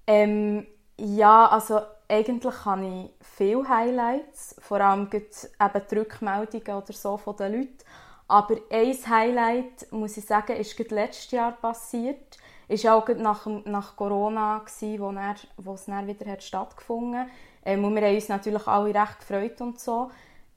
Ähm, 0.06 0.66
ja, 0.98 1.46
also 1.46 1.80
eigentlich 2.08 2.64
habe 2.64 2.86
ich 2.86 3.10
viele 3.36 3.68
Highlights, 3.68 4.56
vor 4.60 4.80
allem 4.80 5.08
eben 5.12 5.82
die 5.90 5.94
Rückmeldungen 5.94 6.82
oder 6.82 6.92
so 6.92 7.16
von 7.16 7.36
den 7.36 7.52
Leuten. 7.52 7.78
Aber 8.26 8.56
ein 8.70 8.96
Highlight, 9.08 9.90
muss 9.92 10.16
ich 10.16 10.24
sagen, 10.24 10.56
ist 10.56 10.76
gerade 10.76 10.94
letztes 10.94 11.30
Jahr 11.30 11.52
passiert. 11.52 12.38
Es 12.66 12.84
war 12.84 12.96
auch 12.96 13.08
nach, 13.08 13.46
nach 13.64 13.96
Corona, 13.96 14.62
wo, 14.80 15.12
dann, 15.12 15.36
wo 15.56 15.74
es 15.74 15.86
dann 15.86 16.06
wieder 16.06 16.30
hat 16.30 16.42
stattgefunden 16.42 17.20
hat. 17.20 17.28
Ähm, 17.64 17.82
wir 17.94 18.02
haben 18.02 18.14
uns 18.14 18.28
natürlich 18.28 18.66
alle 18.66 18.94
recht 18.94 19.20
gefreut 19.20 19.60
und 19.60 19.80
so. 19.80 20.10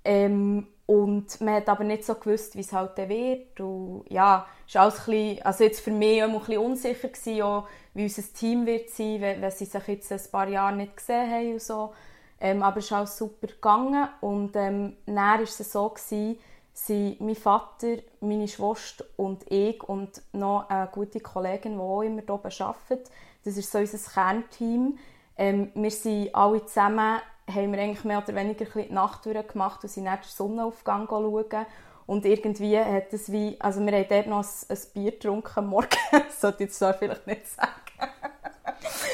Ähm, 0.03 0.67
und 0.91 1.39
man 1.39 1.55
hat 1.55 1.69
aber 1.69 1.85
nicht 1.85 2.03
so 2.03 2.15
gewusst, 2.15 2.57
wie 2.57 2.59
es 2.59 2.73
halt 2.73 2.97
wird. 2.97 3.61
Und 3.61 4.03
ja, 4.09 4.45
es 4.67 4.75
war 4.75 4.87
ein 4.87 4.91
bisschen, 4.91 5.41
also 5.41 5.63
jetzt 5.63 5.79
für 5.79 5.91
mich 5.91 6.21
auch 6.21 6.27
ein 6.27 6.37
bisschen 6.37 6.57
unsicher, 6.57 7.07
gewesen, 7.07 7.41
auch, 7.43 7.67
wie 7.93 8.03
unser 8.03 8.23
Team 8.33 8.65
wird 8.65 8.89
sein, 8.89 9.21
wenn, 9.21 9.41
wenn 9.41 9.51
sie 9.51 9.63
sich 9.63 9.87
jetzt 9.87 10.11
ein 10.11 10.19
paar 10.29 10.49
Jahre 10.49 10.75
nicht 10.75 10.97
gesehen 10.97 11.31
haben 11.31 11.53
und 11.53 11.61
so. 11.61 11.93
Ähm, 12.41 12.61
aber 12.61 12.79
es 12.79 12.87
ist 12.87 12.91
alles 12.91 13.17
super 13.17 13.47
gegangen. 13.47 14.05
Und 14.19 14.53
ähm, 14.57 14.97
dann 15.05 15.15
war 15.15 15.39
es 15.39 15.57
so, 15.59 15.87
gewesen, 15.87 16.37
sind 16.73 17.21
mein 17.21 17.35
Vater, 17.35 17.99
meine 18.19 18.49
Schwester 18.49 19.05
und 19.15 19.49
ich 19.49 19.81
und 19.83 20.21
noch 20.33 20.69
eine 20.69 20.89
gute 20.91 21.21
Kollegin, 21.21 21.75
die 21.75 21.79
auch 21.79 22.01
immer 22.01 22.21
hier 22.21 22.65
arbeitet. 22.65 23.09
Das 23.45 23.55
ist 23.55 23.71
so 23.71 23.77
unser 23.77 24.11
Kernteam. 24.11 24.97
Ähm, 25.37 25.71
wir 25.73 25.91
sind 25.91 26.35
alle 26.35 26.65
zusammen, 26.65 27.21
haben 27.53 27.71
wir 27.71 27.79
eigentlich 27.79 28.03
mehr 28.03 28.17
oder 28.19 28.35
weniger 28.35 28.65
die 28.65 28.91
Nacht 28.91 29.25
durchgemacht 29.25 29.83
und 29.83 29.89
sind 29.89 30.05
dann 30.05 30.19
den 30.19 30.29
Sonnenaufgang 30.29 31.07
schauen. 31.07 31.65
Und 32.07 32.25
irgendwie 32.25 32.77
hat 32.77 33.13
es 33.13 33.31
wie, 33.31 33.55
also 33.59 33.79
wir 33.85 33.93
haben 33.93 34.05
dort 34.09 34.27
noch 34.27 34.43
ein, 34.43 34.49
ein 34.69 34.77
Bier 34.93 35.11
getrunken 35.11 35.65
Morgen, 35.67 35.97
das 36.11 36.41
sollte 36.41 36.63
ich 36.63 36.69
jetzt 36.69 36.83
vielleicht 36.99 37.27
nicht 37.27 37.47
sagen. 37.47 37.71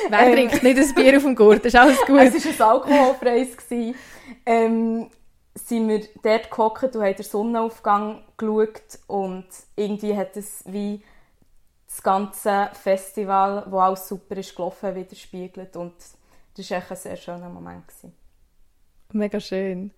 Wer 0.09 0.19
ähm, 0.19 0.33
trinkt 0.33 0.63
nicht 0.63 0.79
ein 0.79 0.93
Bier 0.95 1.17
auf 1.17 1.23
dem 1.23 1.35
Gurt? 1.35 1.59
Das 1.59 1.73
ist 1.73 1.79
alles 1.79 2.01
gut. 2.05 2.19
es 2.19 2.59
war 2.59 2.67
ein 2.67 2.73
alkoholfreies. 2.73 3.57
Ähm, 4.45 5.09
sind 5.53 5.87
wir 5.87 6.07
dort 6.23 6.51
gehockt 6.51 6.95
und 6.95 7.03
haben 7.03 7.15
den 7.15 7.23
Sonnenaufgang 7.23 8.23
geschaut 8.37 8.99
und 9.07 9.47
irgendwie 9.75 10.15
hat 10.15 10.37
es 10.37 10.63
wie 10.65 11.03
das 11.87 12.03
ganze 12.03 12.69
Festival, 12.73 13.65
wo 13.69 13.79
alles 13.79 14.07
super 14.07 14.37
ist 14.37 14.55
gelaufen, 14.55 14.93
widerspiegelt 14.95 15.75
und 15.75 15.93
das 16.55 16.71
war 16.71 16.83
ein 16.89 16.95
sehr 16.95 17.15
schöner 17.15 17.49
Moment. 17.49 17.87
Gewesen. 17.87 18.13
Mega 19.13 19.39
schön. 19.39 19.91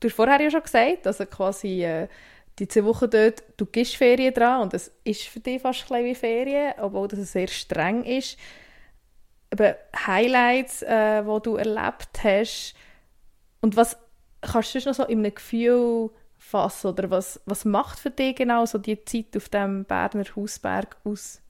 Du 0.00 0.08
hast 0.08 0.14
vorher 0.14 0.40
ja 0.40 0.50
schon 0.50 0.62
gesagt, 0.62 1.06
also 1.06 1.26
quasi 1.26 1.84
äh, 1.84 2.08
die 2.58 2.68
zwei 2.68 2.84
Wochen 2.84 3.08
dort, 3.10 3.42
du 3.56 3.66
gehst 3.66 3.96
Ferien 3.96 4.34
dran 4.34 4.62
und 4.62 4.74
es 4.74 4.92
ist 5.04 5.22
für 5.22 5.40
dich 5.40 5.62
fast 5.62 5.90
ein 5.92 6.04
wie 6.04 6.14
Ferien, 6.14 6.74
obwohl 6.78 7.08
das 7.08 7.32
sehr 7.32 7.48
streng 7.48 8.04
ist. 8.04 8.38
Aber 9.50 9.76
Highlights, 10.06 10.82
äh, 10.82 11.22
die 11.22 11.42
du 11.42 11.56
erlebt 11.56 12.22
hast 12.22 12.74
und 13.60 13.76
was 13.76 13.96
kannst 14.40 14.74
du 14.74 14.78
noch 14.80 14.94
so 14.94 15.04
in 15.04 15.20
einem 15.20 15.34
Gefühl 15.34 16.10
fassen 16.38 16.88
oder 16.88 17.10
was, 17.10 17.40
was 17.44 17.64
macht 17.64 17.98
für 17.98 18.10
dich 18.10 18.36
genau 18.36 18.64
so 18.64 18.78
die 18.78 19.04
Zeit 19.04 19.36
auf 19.36 19.48
dem 19.48 19.84
Berner 19.84 20.24
Hausberg 20.34 20.96
aus? 21.04 21.40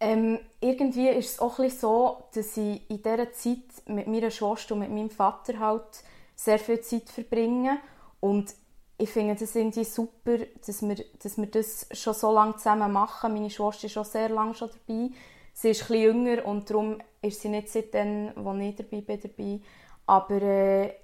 Ähm, 0.00 0.38
irgendwie 0.60 1.08
ist 1.08 1.34
es 1.34 1.38
auch 1.40 1.58
ein 1.58 1.70
so, 1.70 2.24
dass 2.34 2.56
ich 2.56 2.88
in 2.88 3.02
dieser 3.02 3.32
Zeit 3.32 3.58
mit 3.86 4.06
meiner 4.06 4.30
Schwester 4.30 4.74
und 4.74 4.80
mit 4.80 4.90
meinem 4.90 5.10
Vater 5.10 5.58
halt 5.58 6.04
sehr 6.36 6.58
viel 6.58 6.80
Zeit 6.80 7.08
verbringe 7.08 7.78
und 8.20 8.54
ich 9.00 9.10
finde 9.10 9.36
das 9.36 9.54
irgendwie 9.54 9.84
super, 9.84 10.38
dass 10.66 10.82
wir, 10.82 10.96
dass 11.22 11.38
wir 11.38 11.46
das 11.46 11.86
schon 11.92 12.14
so 12.14 12.32
lange 12.32 12.56
zusammen 12.56 12.92
machen. 12.92 13.32
Meine 13.32 13.48
Schwester 13.48 13.86
ist 13.86 13.92
schon 13.92 14.04
sehr 14.04 14.28
lange 14.28 14.54
schon 14.54 14.70
dabei. 14.70 15.10
Sie 15.52 15.70
ist 15.70 15.82
etwas 15.82 15.96
jünger 15.96 16.44
und 16.44 16.68
darum 16.68 17.00
ist 17.22 17.40
sie 17.40 17.48
nicht 17.48 17.68
seitdem, 17.68 18.32
als 18.44 18.60
ich 18.60 18.76
dabei 18.76 19.00
bin, 19.00 19.20
dabei. 19.20 19.60
Aber 20.06 20.42
äh, 20.42 20.94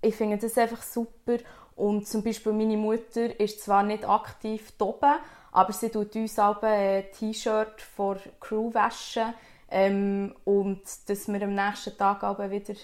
ich 0.00 0.14
finde 0.14 0.38
das 0.38 0.56
einfach 0.56 0.82
super. 0.82 1.36
Und 1.76 2.08
zum 2.08 2.22
Beispiel 2.22 2.52
meine 2.52 2.76
Mutter 2.78 3.38
ist 3.38 3.62
zwar 3.62 3.82
nicht 3.82 4.08
aktiv 4.08 4.72
oben, 4.80 5.14
aber 5.52 5.72
sie 5.72 5.90
tut 5.90 6.14
uns 6.16 6.38
auch 6.38 6.62
ein 6.62 7.04
T-Shirt 7.18 7.80
vor 7.80 8.16
Crew 8.38 8.72
waschen 8.72 9.34
ähm, 9.70 10.34
und 10.44 10.82
dass 11.06 11.28
wir 11.28 11.42
am 11.42 11.54
nächsten 11.54 11.96
Tag 11.96 12.22
auch 12.22 12.38
wieder 12.38 12.74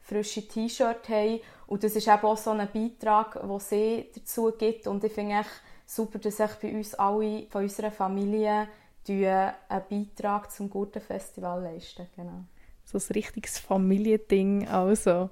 frische 0.00 0.46
T-Shirt 0.46 1.08
haben. 1.08 1.40
Und 1.66 1.82
das 1.82 1.96
ist 1.96 2.08
eben 2.08 2.22
auch 2.22 2.36
so 2.36 2.50
ein 2.50 2.68
Beitrag, 2.72 3.40
den 3.40 3.58
sie 3.58 4.06
dazu 4.14 4.52
gibt. 4.56 4.86
Und 4.86 5.02
ich 5.02 5.12
finde 5.12 5.40
es 5.40 5.46
super, 5.94 6.18
dass 6.18 6.38
ich 6.38 6.50
bei 6.60 6.72
uns 6.72 6.94
alle 6.94 7.46
von 7.50 7.62
unserer 7.62 7.90
Familie 7.90 8.68
einen 9.08 9.52
Beitrag 9.88 10.50
zum 10.50 10.70
Gurtenfestival 10.70 11.62
leisten. 11.62 12.06
Genau. 12.16 12.44
So 12.84 12.98
ein 12.98 13.12
richtiges 13.12 13.58
Familiending 13.58 14.68
also. 14.68 15.30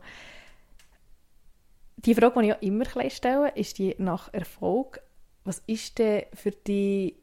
Die 1.96 2.14
Frage, 2.14 2.40
die 2.40 2.48
ich 2.48 2.54
auch 2.54 2.62
immer 2.62 3.10
stelle, 3.10 3.52
ist 3.54 3.78
die 3.78 3.94
nach 3.98 4.32
Erfolg. 4.32 5.00
Was 5.44 5.62
ist 5.66 5.98
denn 5.98 6.24
für 6.32 6.50
dich 6.50 7.16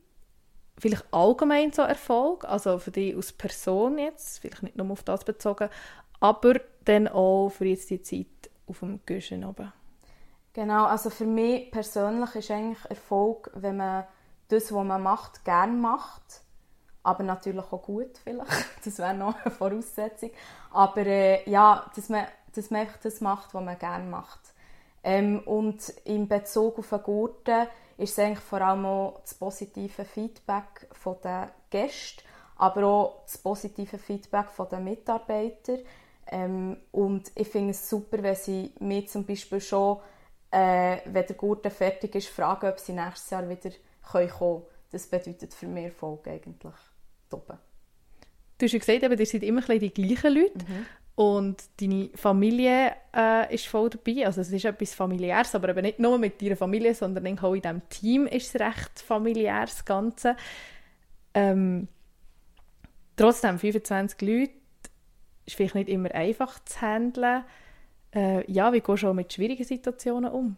vielleicht 0.77 1.05
allgemein 1.11 1.71
so 1.71 1.81
Erfolg? 1.81 2.45
Also 2.45 2.77
für 2.79 2.91
dich 2.91 3.15
als 3.15 3.31
Person 3.33 3.97
jetzt, 3.97 4.39
vielleicht 4.39 4.63
nicht 4.63 4.75
nur 4.75 4.91
auf 4.91 5.03
das 5.03 5.23
bezogen, 5.23 5.69
aber 6.19 6.55
dann 6.85 7.07
auch 7.07 7.49
für 7.49 7.65
jetzt 7.65 7.89
die 7.89 8.01
Zeit 8.01 8.49
auf 8.67 8.79
dem 8.79 8.99
Güschen 9.05 9.43
oben. 9.43 9.71
Genau, 10.53 10.85
also 10.85 11.09
für 11.09 11.25
mich 11.25 11.71
persönlich 11.71 12.35
ist 12.35 12.51
eigentlich 12.51 12.83
Erfolg, 12.89 13.51
wenn 13.53 13.77
man 13.77 14.05
das, 14.49 14.73
was 14.73 14.85
man 14.85 15.01
macht, 15.01 15.45
gerne 15.45 15.73
macht. 15.73 16.41
Aber 17.03 17.23
natürlich 17.23 17.71
auch 17.71 17.81
gut 17.81 18.17
vielleicht. 18.23 18.51
Das 18.85 18.97
wäre 18.99 19.13
noch 19.13 19.39
eine 19.43 19.51
Voraussetzung. 19.51 20.31
Aber 20.71 21.05
äh, 21.05 21.49
ja, 21.49 21.89
dass 21.95 22.09
man, 22.09 22.25
dass 22.53 22.69
man 22.69 22.87
das 23.01 23.21
macht, 23.21 23.53
was 23.53 23.63
man 23.63 23.79
gerne 23.79 24.05
macht. 24.05 24.39
Ähm, 25.03 25.39
und 25.45 25.89
in 26.03 26.27
Bezug 26.27 26.77
auf 26.79 26.89
den 26.89 27.01
Gurten 27.01 27.67
ist 28.01 28.11
es 28.11 28.19
eigentlich 28.19 28.39
vor 28.39 28.61
allem 28.61 28.85
auch 28.85 29.21
das 29.21 29.33
positive 29.33 30.05
Feedback 30.05 30.87
den 31.23 31.47
Gästen, 31.69 32.23
aber 32.57 32.85
auch 32.85 33.23
das 33.23 33.37
positive 33.37 33.97
Feedback 33.97 34.47
den 34.69 34.83
Mitarbeitern. 34.83 35.79
Ähm, 36.27 36.77
und 36.91 37.31
ich 37.35 37.47
finde 37.47 37.71
es 37.71 37.89
super, 37.89 38.21
wenn 38.23 38.35
sie 38.35 38.73
mir 38.79 39.05
zum 39.05 39.25
Beispiel 39.25 39.59
schon, 39.59 39.99
äh, 40.51 40.97
wenn 41.05 41.25
der 41.25 41.35
Gurten 41.35 41.71
fertig 41.71 42.15
ist, 42.15 42.29
fragen, 42.29 42.69
ob 42.69 42.79
sie 42.79 42.93
nächstes 42.93 43.29
Jahr 43.29 43.47
wieder 43.47 43.71
kommen 44.09 44.29
können. 44.29 44.61
Das 44.91 45.07
bedeutet 45.07 45.53
für 45.53 45.67
mich 45.67 45.85
Erfolg 45.85 46.27
eigentlich. 46.27 46.73
Top. 47.29 47.57
Du 48.57 48.65
hast 48.65 48.73
ja 48.73 48.79
gesagt, 48.79 49.19
ihr 49.19 49.25
seid 49.25 49.43
immer 49.43 49.61
die 49.61 49.93
gleichen 49.93 50.33
Leute. 50.33 50.65
Mhm. 50.67 50.85
Und 51.21 51.63
deine 51.79 52.09
Familie 52.15 52.95
äh, 53.15 53.53
ist 53.53 53.67
voll 53.67 53.91
dabei. 53.91 54.25
Also 54.25 54.41
es 54.41 54.51
ist 54.51 54.65
etwas 54.65 54.95
familiäres, 54.95 55.53
aber 55.53 55.69
eben 55.69 55.83
nicht 55.83 55.99
nur 55.99 56.17
mit 56.17 56.41
deiner 56.41 56.55
Familie, 56.55 56.95
sondern 56.95 57.37
auch 57.37 57.53
in 57.53 57.61
diesem 57.61 57.89
Team 57.89 58.25
ist 58.25 58.55
es 58.55 58.59
recht 58.59 59.01
familiär, 59.01 59.61
das 59.61 59.85
Ganze. 59.85 60.35
Ähm, 61.35 61.87
trotzdem, 63.15 63.59
25 63.59 64.19
Leute 64.27 64.53
ist 65.45 65.57
vielleicht 65.57 65.75
nicht 65.75 65.89
immer 65.89 66.09
einfach 66.09 66.57
zu 66.65 66.81
handeln. 66.81 67.43
Äh, 68.15 68.51
ja, 68.51 68.73
wie 68.73 68.81
gehst 68.81 69.03
du 69.03 69.13
mit 69.13 69.31
schwierigen 69.31 69.63
Situationen 69.63 70.31
um? 70.31 70.57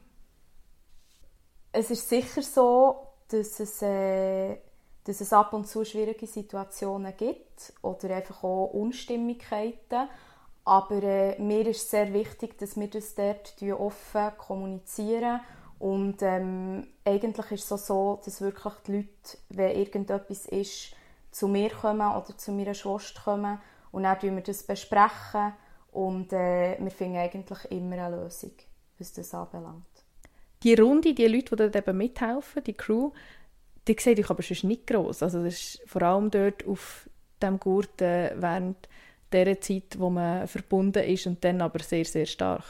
Es 1.73 1.91
ist 1.91 2.07
sicher 2.07 2.41
so, 2.41 3.09
dass 3.27 3.59
es, 3.59 3.81
äh, 3.81 4.55
dass 5.03 5.19
es 5.19 5.33
ab 5.33 5.51
und 5.51 5.67
zu 5.67 5.83
schwierige 5.83 6.25
Situationen 6.25 7.13
gibt 7.17 7.73
oder 7.81 8.15
einfach 8.15 8.45
auch 8.45 8.67
Unstimmigkeiten. 8.67 10.07
Aber 10.65 11.03
äh, 11.03 11.41
mir 11.41 11.67
ist 11.67 11.89
sehr 11.89 12.13
wichtig, 12.13 12.57
dass 12.57 12.77
wir 12.79 12.87
das 12.87 13.15
dort 13.15 13.55
offen 13.73 14.31
kommunizieren. 14.37 15.41
Und 15.79 16.21
ähm, 16.21 16.87
eigentlich 17.03 17.51
ist 17.51 17.71
es 17.71 17.87
so, 17.87 18.21
dass 18.23 18.39
wirklich 18.39 18.73
die 18.87 18.91
Leute, 18.93 19.37
wenn 19.49 19.75
irgendetwas 19.75 20.45
ist, 20.45 20.95
zu 21.31 21.47
mir 21.47 21.69
kommen 21.69 22.09
oder 22.15 22.37
zu 22.37 22.51
meiner 22.51 22.73
Schwester 22.73 23.21
kommen 23.21 23.59
und 23.91 24.03
dann 24.03 24.17
besprechen 24.19 24.35
wir 24.35 24.43
das 24.43 24.63
besprechen 24.63 25.53
und 25.91 26.31
äh, 26.31 26.77
wir 26.79 26.91
finden 26.91 27.17
eigentlich 27.17 27.65
immer 27.71 27.97
eine 27.97 28.23
Lösung, 28.23 28.51
was 28.97 29.13
das 29.13 29.33
anbelangt. 29.33 29.85
Die 30.63 30.75
Runde, 30.75 31.13
die 31.13 31.27
Leute, 31.27 31.55
die 31.55 31.69
dort 31.69 31.93
mithelfen, 31.93 32.63
die 32.63 32.73
Crew, 32.73 33.11
die 33.87 33.95
sehe 33.99 34.13
ich 34.13 34.29
aber 34.29 34.41
sonst 34.41 34.63
nicht 34.63 34.87
gross. 34.87 35.21
Also 35.21 35.43
das 35.43 35.53
ist 35.55 35.81
vor 35.85 36.01
allem 36.03 36.31
dort 36.31 36.65
auf 36.65 37.09
dem 37.41 37.59
Gurten 37.59 38.31
während 38.35 38.87
der 39.33 39.59
Zeit, 39.59 39.97
wo 39.97 40.09
man 40.09 40.47
verbunden 40.47 41.03
ist 41.03 41.27
und 41.27 41.43
dann 41.43 41.61
aber 41.61 41.79
sehr, 41.79 42.05
sehr 42.05 42.25
stark? 42.25 42.63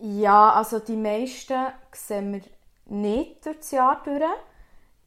Ja, 0.00 0.52
also 0.52 0.80
die 0.80 0.96
meisten 0.96 1.66
sehen 1.92 2.32
wir 2.34 2.42
nicht 2.86 3.46
durch 3.46 3.58
das 3.58 3.70
Jahr 3.70 4.02
durch. 4.04 4.22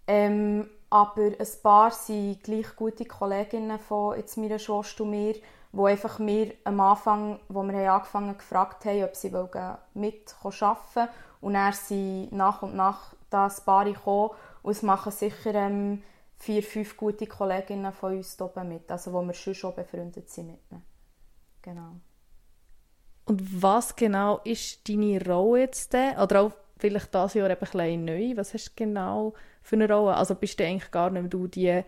Ähm, 0.08 0.70
aber 0.90 1.24
ein 1.38 1.48
paar 1.62 1.92
sind 1.92 2.44
gleich 2.44 2.76
gute 2.76 3.06
Kolleginnen 3.06 3.78
von 3.78 4.16
jetzt 4.16 4.38
meiner 4.38 4.60
Schwester 4.60 5.04
und 5.04 5.10
mir, 5.10 5.34
die 5.34 5.82
einfach 5.82 6.20
mir 6.20 6.54
am 6.64 6.80
Anfang, 6.80 7.40
wo 7.50 7.62
wir 7.64 7.92
angefangen 7.92 8.30
haben, 8.30 8.38
gefragt 8.38 8.86
haben, 8.86 9.04
ob 9.04 9.16
sie 9.16 9.30
mit 9.94 10.36
arbeiten 10.44 10.96
wollen. 10.96 11.10
Und 11.42 11.54
dann 11.54 11.74
sind 11.74 12.32
nach 12.32 12.62
und 12.62 12.76
nach 12.76 13.14
das 13.30 13.62
Paar 13.62 13.86
gekommen 13.86 14.32
und 14.64 14.72
es 14.72 14.82
machen 14.82 15.12
sicher 15.12 15.54
ähm, 15.54 16.02
vier, 16.38 16.64
fünf 16.64 16.96
gute 16.96 17.28
Kolleginnen 17.28 17.92
von 17.92 18.18
uns 18.18 18.40
oben 18.40 18.70
mit, 18.70 18.90
also 18.92 19.12
wo 19.14 19.22
wir 19.22 19.34
schon 19.34 19.56
schon 19.56 19.76
befreundet 19.76 20.30
sind 20.30 20.48
mit 20.48 20.60
ihnen. 20.72 20.84
Genau. 21.62 21.96
Und 23.26 23.62
was 23.62 23.96
genau 23.96 24.40
ist 24.44 24.88
deine 24.88 25.24
Rolle 25.26 25.62
jetzt 25.62 25.92
denn? 25.94 26.18
Oder 26.18 26.42
auch 26.42 26.52
vielleicht 26.78 27.14
dieses 27.14 27.34
Jahr 27.34 27.50
eben 27.50 27.60
ein 27.60 27.72
bisschen 27.72 28.06
neu. 28.06 28.38
Was 28.38 28.54
hast 28.54 28.70
du 28.70 28.72
genau 28.76 29.34
für 29.62 29.76
eine 29.76 29.92
Rolle? 29.92 30.16
Also 30.16 30.36
bist 30.36 30.60
du 30.60 30.66
eigentlich 30.66 30.92
gar 30.92 31.10
nicht 31.10 31.22
mehr 31.24 31.30
du 31.30 31.48
die, 31.48 31.84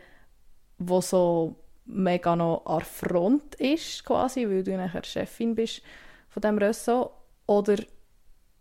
die 0.79 1.01
so 1.01 1.56
mega 1.86 2.36
noch 2.36 2.65
an 2.65 2.82
Front 2.82 3.56
ist, 3.56 4.03
quasi, 4.03 4.48
weil 4.48 4.63
du 4.63 4.75
nachher 4.75 5.03
Chefin 5.03 5.56
bist 5.56 5.82
von 6.29 6.41
diesem 6.41 6.58
Ressort, 6.58 7.13
oder 7.46 7.77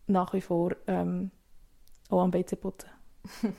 nach 0.06 0.32
wie 0.32 0.40
vor 0.40 0.74
ähm, 0.86 1.30
auch 2.08 2.22
am 2.22 2.32
WC 2.32 2.56
putzen? 2.56 2.88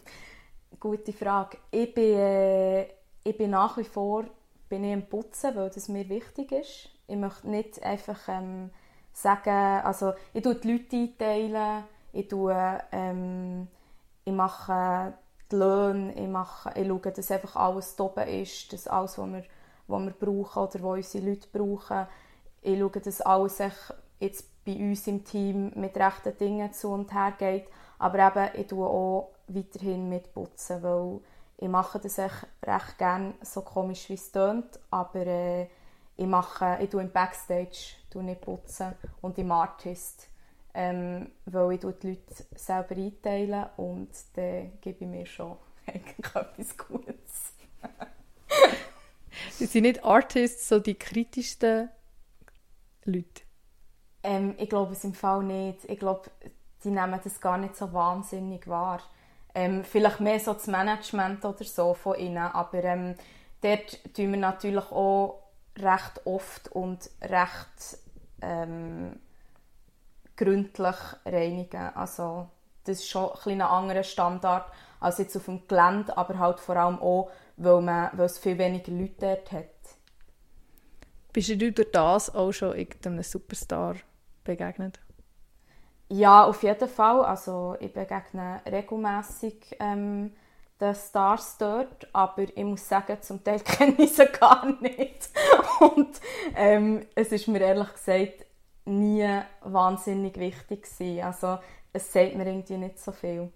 Gute 0.80 1.12
Frage. 1.12 1.58
Ich 1.72 1.94
bin, 1.94 2.18
äh, 2.18 2.84
ich 3.24 3.36
bin 3.38 3.52
nach 3.52 3.78
wie 3.78 3.84
vor 3.84 4.24
bin 4.70 4.86
ich 4.86 4.94
am 4.94 5.02
Putzen, 5.08 5.54
weil 5.56 5.70
das 5.70 5.90
mir 5.90 6.08
wichtig 6.08 6.54
ist. 6.54 6.90
Ich 7.08 7.18
möchte 7.18 7.50
nicht 7.50 7.84
einfach 7.84 8.20
ähm, 8.30 8.70
sagen, 9.12 9.84
also 9.84 10.14
ich 10.34 10.42
tue 10.42 10.56
die 10.56 10.72
Leute 10.72 10.96
einteilen, 10.96 11.84
ich, 12.14 12.30
tue, 12.30 12.80
ähm, 12.94 13.68
ich 14.24 14.32
mache 14.32 15.16
die 15.52 15.56
Löhne, 15.58 16.14
ich, 16.14 16.30
mache, 16.30 16.72
ich 16.80 16.88
schaue, 16.88 17.12
dass 17.12 17.32
einfach 17.32 17.56
alles 17.58 18.00
oben 18.00 18.28
ist, 18.30 18.72
dass 18.72 18.88
alles, 18.88 19.18
was 19.18 19.28
wir, 19.28 19.44
was 19.88 20.04
wir 20.04 20.12
brauchen 20.12 20.64
oder 20.64 20.84
was 20.84 21.14
unsere 21.14 21.26
Leute 21.26 21.48
brauchen, 21.52 22.08
ich 22.62 22.80
schaue, 22.80 23.02
dass 23.02 23.20
alles 23.22 23.62
jetzt 24.20 24.64
bei 24.64 24.76
uns 24.76 25.08
im 25.08 25.26
Team 25.26 25.74
mit 25.76 25.98
rechten 25.98 26.38
Dingen 26.38 26.72
zu 26.72 26.90
und 26.90 27.14
her 27.14 27.34
geht, 27.38 27.68
aber 27.98 28.28
eben, 28.28 28.62
ich 28.62 28.68
tue 28.68 28.88
auch 28.88 29.34
weiterhin 29.50 30.10
mitputzen, 30.10 30.82
weil 30.84 31.20
ich 31.58 31.68
mache 31.68 32.00
das 32.00 32.18
echt 32.18 32.48
recht 32.64 32.98
gerne, 32.98 33.34
so 33.42 33.62
komisch 33.62 34.10
wie 34.10 34.14
es 34.14 34.32
tönt, 34.32 34.80
aber 34.92 35.28
äh, 35.28 35.68
ich 36.16 36.26
mache, 36.26 36.78
ich 36.82 36.90
tue 36.90 37.02
im 37.02 37.12
Backstage 37.12 37.96
tue 38.10 38.24
nicht 38.24 38.42
putzen 38.42 38.94
und 39.22 39.38
im 39.38 39.52
Artist, 39.52 40.28
ähm, 40.74 41.32
weil 41.46 41.74
ich 41.74 41.80
die 41.80 42.08
Leute 42.08 42.22
selber 42.56 42.96
einteile 42.96 43.70
und 43.78 44.10
dann 44.34 44.72
gebe 44.82 45.04
ich 45.04 45.10
mir 45.10 45.26
schon 45.26 45.58
eigentlich 45.86 46.36
etwas 46.36 46.78
Gutes. 46.78 47.54
Sie 49.52 49.66
sind 49.66 49.84
nicht 49.84 50.04
Artists, 50.04 50.68
so 50.68 50.80
die 50.80 50.96
kritischsten 50.96 51.90
Leute? 53.06 53.44
Ähm, 54.24 54.56
ich 54.58 54.70
glaube 54.70 54.94
es 54.94 55.04
im 55.04 55.14
Fall 55.14 55.44
nicht. 55.44 55.86
Ich 55.86 56.00
glaube, 56.00 56.30
die 56.84 56.90
nehmen 56.90 57.20
das 57.24 57.40
gar 57.40 57.58
nicht 57.58 57.76
so 57.76 57.92
wahnsinnig 57.94 58.68
wahr. 58.68 59.02
Ähm, 59.56 59.84
vielleicht 59.84 60.20
mehr 60.20 60.40
so 60.40 60.54
das 60.54 60.68
Management 60.68 61.44
oder 61.44 61.64
so 61.64 61.94
von 61.94 62.18
ihnen, 62.18 62.38
aber 62.38 62.84
ähm, 62.84 63.16
dort 63.62 64.00
tun 64.14 64.32
wir 64.32 64.40
natürlich 64.40 64.92
auch 64.92 65.44
recht 65.78 66.22
oft 66.26 66.70
und 66.70 67.10
recht 67.22 67.98
ähm, 68.42 69.20
gründlich 70.36 70.96
reinigen. 71.26 71.96
Also 71.96 72.48
das 72.84 73.00
ist 73.00 73.10
schon 73.10 73.32
ein, 73.46 73.54
ein 73.54 73.62
anderer 73.62 74.04
Standard 74.04 74.72
als 75.00 75.18
jetzt 75.18 75.36
auf 75.38 75.46
dem 75.46 75.68
Gelände, 75.68 76.16
aber 76.18 76.38
halt 76.40 76.60
vor 76.60 76.76
allem 76.76 77.00
auch, 77.00 77.32
weil, 77.58 77.82
man, 77.82 78.10
weil 78.14 78.26
es 78.26 78.38
viel 78.38 78.58
weniger 78.58 78.92
Leute 78.92 79.14
dort 79.20 79.52
hat. 79.52 79.66
Bist 81.32 81.50
du 81.50 81.72
durch 81.72 81.92
das 81.92 82.34
auch 82.34 82.52
schon 82.52 82.78
irgendeinem 82.78 83.24
Superstar 83.24 83.96
begegnet? 84.44 85.00
Ja, 86.10 86.46
auf 86.46 86.64
jeden 86.64 86.90
Fall. 86.90 87.24
Also 87.24 87.76
ich 87.80 87.94
begegne 87.94 88.62
regelmäßig 88.66 89.78
ähm, 89.80 90.32
den 90.82 90.96
Stars 90.96 91.58
dort, 91.58 92.08
aber 92.14 92.44
ich 92.44 92.64
muss 92.64 92.88
sagen, 92.88 93.18
zum 93.22 93.44
Teil 93.44 93.60
kenne 93.64 93.96
ich 94.00 94.14
sie 94.14 94.26
gar 94.26 94.66
nicht. 94.82 95.30
Und 95.80 96.20
ähm, 96.56 97.06
es 97.16 97.32
ist 97.32 97.48
mir 97.48 97.62
ehrlich 97.62 97.94
gesagt 97.94 98.46
nie 98.86 99.28
wahnsinnig 99.62 100.38
wichtig 100.40 100.84
gewesen. 100.84 101.24
Also 101.24 101.60
es 101.94 102.12
sagt 102.12 102.36
mir 102.36 102.48
irgendwie 102.48 102.78
nicht 102.78 103.00
so 103.00 103.12
viel. 103.12 103.52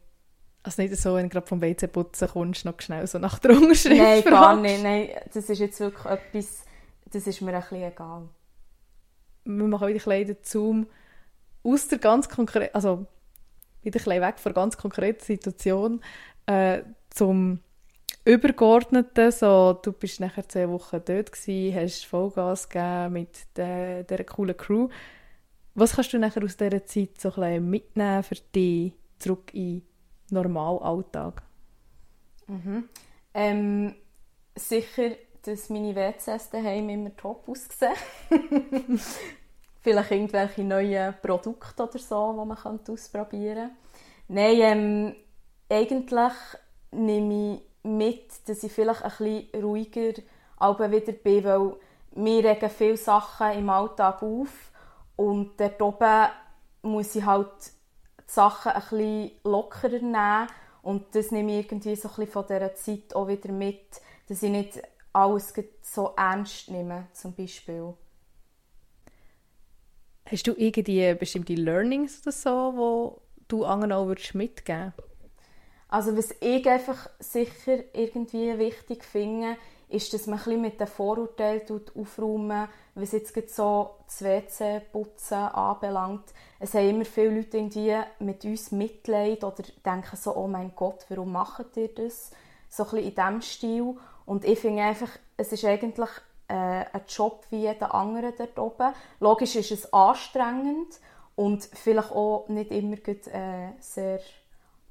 Also 0.61 0.81
nicht 0.81 0.95
so, 0.95 1.15
wenn 1.15 1.23
du 1.23 1.29
gerade 1.29 1.47
vom 1.47 1.61
WC 1.61 1.87
putzen 1.87 2.29
kommst, 2.29 2.65
noch 2.65 2.79
schnell 2.79 3.05
so 3.07 3.19
nach 3.19 3.39
der 3.39 3.51
Unterschrift 3.51 4.01
Nein, 4.01 4.23
gar 4.23 4.55
nicht. 4.55 4.81
Nein, 4.81 5.09
das 5.33 5.49
ist 5.49 5.59
jetzt 5.59 5.79
wirklich 5.79 6.05
etwas, 6.05 6.63
das 7.11 7.27
ist 7.27 7.41
mir 7.41 7.53
ein 7.53 7.61
bisschen 7.61 7.83
egal. 7.83 8.29
Wir 9.43 9.67
machen 9.67 9.87
wieder 9.87 9.99
ein 9.99 10.23
bisschen 10.23 10.27
den 10.27 10.37
Zoom 10.43 10.87
aus 11.63 11.87
der 11.87 11.99
ganz 11.99 12.29
konkreten, 12.29 12.73
also 12.73 13.05
wieder 13.81 13.99
ein 14.11 14.21
weg 14.21 14.39
von 14.39 14.53
der 14.53 14.61
ganz 14.61 14.77
konkreten 14.77 15.23
Situation 15.23 16.01
äh, 16.45 16.83
zum 17.09 17.59
Übergeordneten, 18.25 19.31
so, 19.31 19.73
du 19.73 19.91
bist 19.91 20.21
nachher 20.21 20.47
zehn 20.47 20.69
Wochen 20.69 21.01
dort 21.03 21.31
gewesen, 21.33 21.75
hast 21.75 22.05
Vollgas 22.05 22.69
gegeben 22.69 23.13
mit 23.13 23.57
der, 23.57 24.03
dieser 24.03 24.23
coolen 24.23 24.55
Crew. 24.55 24.87
Was 25.75 25.95
kannst 25.95 26.13
du 26.13 26.19
nachher 26.19 26.43
aus 26.43 26.55
dieser 26.55 26.85
Zeit 26.85 27.19
so 27.19 27.33
ein 27.33 27.69
mitnehmen 27.69 28.23
für 28.23 28.35
dich 28.35 28.93
zurück 29.19 29.53
in 29.53 29.81
den 29.81 29.83
Normalalltag? 30.29 31.43
Mhm. 32.47 32.87
Ähm, 33.33 33.95
sicher, 34.55 35.11
dass 35.41 35.69
meine 35.69 35.95
WCs 35.95 36.49
daheim 36.49 36.87
immer 36.89 37.15
top 37.17 37.49
aussehen. 37.49 37.93
Vielleicht 39.83 40.11
irgendwelche 40.11 40.63
neuen 40.63 41.13
Produkte 41.21 41.83
oder 41.83 41.99
so, 41.99 42.31
die 42.31 42.47
man 42.47 42.79
ausprobieren 42.87 43.69
kann. 43.69 43.77
Nein, 44.29 44.55
ähm, 44.61 45.15
eigentlich 45.69 46.33
nehme 46.91 47.55
ich 47.55 47.61
mit, 47.83 48.47
dass 48.47 48.63
ich 48.63 48.71
vielleicht 48.71 49.03
ein 49.03 49.11
bisschen 49.11 49.63
ruhiger 49.63 50.13
wieder 50.91 51.11
bin, 51.11 51.43
weil 51.43 51.75
mir 52.15 52.43
regen 52.45 52.69
viele 52.69 52.97
Sachen 52.97 53.51
im 53.51 53.69
Alltag 53.69 54.23
auf 54.23 54.71
und 55.17 55.59
dort 55.59 55.81
oben 55.81 56.27
muss 56.83 57.15
ich 57.15 57.25
halt 57.25 57.49
die 58.19 58.31
Sachen 58.31 58.71
ein 58.71 58.81
bisschen 58.81 59.31
lockerer 59.43 59.99
nehmen 59.99 60.47
und 60.81 61.13
das 61.15 61.31
nehme 61.31 61.59
ich 61.59 61.65
irgendwie 61.65 61.95
so 61.95 62.09
ein 62.17 62.27
von 62.27 62.45
dieser 62.47 62.75
Zeit 62.75 63.15
auch 63.15 63.27
wieder 63.27 63.51
mit, 63.51 64.01
dass 64.27 64.43
ich 64.43 64.51
nicht 64.51 64.81
alles 65.11 65.53
so 65.81 66.13
ernst 66.15 66.69
nehme, 66.69 67.07
zum 67.13 67.35
Beispiel. 67.35 67.93
Hast 70.25 70.47
du 70.47 70.53
irgendwie 70.55 71.13
bestimmte 71.15 71.53
Learnings 71.53 72.21
oder 72.21 72.31
so, 72.31 72.49
wo 72.75 73.21
du 73.47 73.65
anderen 73.65 73.91
auch 73.91 74.05
mitgeben 74.33 74.93
würdest? 74.95 75.13
Also 75.89 76.17
was 76.17 76.33
ich 76.39 76.67
einfach 76.67 77.09
sicher 77.19 77.83
irgendwie 77.93 78.57
wichtig 78.57 79.03
finde, 79.03 79.57
ist, 79.89 80.11
dass 80.11 80.25
man 80.25 80.39
ein 80.39 80.61
mit 80.61 80.79
den 80.79 80.87
Vorurteilen 80.87 81.61
aufräumen 81.93 82.67
was 82.95 83.11
jetzt 83.11 83.55
so 83.55 83.91
das 84.05 84.23
WC-Putzen 84.23 85.37
anbelangt. 85.37 86.33
Es 86.59 86.73
haben 86.73 86.89
immer 86.89 87.05
viele 87.05 87.37
Leute 87.37 87.57
irgendwie 87.57 87.95
mit 88.19 88.45
uns 88.45 88.71
Mitleid 88.71 89.43
oder 89.43 89.63
denken 89.85 90.15
so, 90.15 90.35
oh 90.35 90.47
mein 90.47 90.73
Gott, 90.75 91.05
warum 91.09 91.31
macht 91.31 91.77
ihr 91.77 91.89
das? 91.89 92.31
So 92.69 92.83
ein 92.83 92.89
bisschen 92.89 93.07
in 93.09 93.15
diesem 93.15 93.41
Stil. 93.41 93.95
Und 94.25 94.45
ich 94.45 94.59
finde 94.59 94.83
einfach, 94.83 95.09
es 95.37 95.51
ist 95.51 95.65
eigentlich 95.65 96.09
äh, 96.53 96.85
ein 96.93 97.01
Job 97.07 97.45
wie 97.49 97.61
jeder 97.61 97.95
andere 97.95 98.31
dort 98.33 98.59
oben. 98.59 98.93
Logisch 99.19 99.55
ist 99.55 99.71
es 99.71 99.91
anstrengend 99.91 100.99
und 101.35 101.63
vielleicht 101.63 102.11
auch 102.11 102.47
nicht 102.47 102.69
immer 102.71 102.97
gut, 102.97 103.25
äh, 103.27 103.71
sehr 103.79 104.19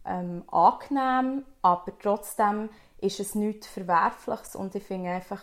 ähm, 0.04 0.42
angenehm, 0.48 1.44
aber 1.62 1.96
trotzdem 2.00 2.68
ist 2.98 3.20
es 3.20 3.36
nichts 3.36 3.68
Verwerfliches 3.68 4.56
und 4.56 4.74
ich 4.74 4.82
finde 4.82 5.10
einfach, 5.10 5.42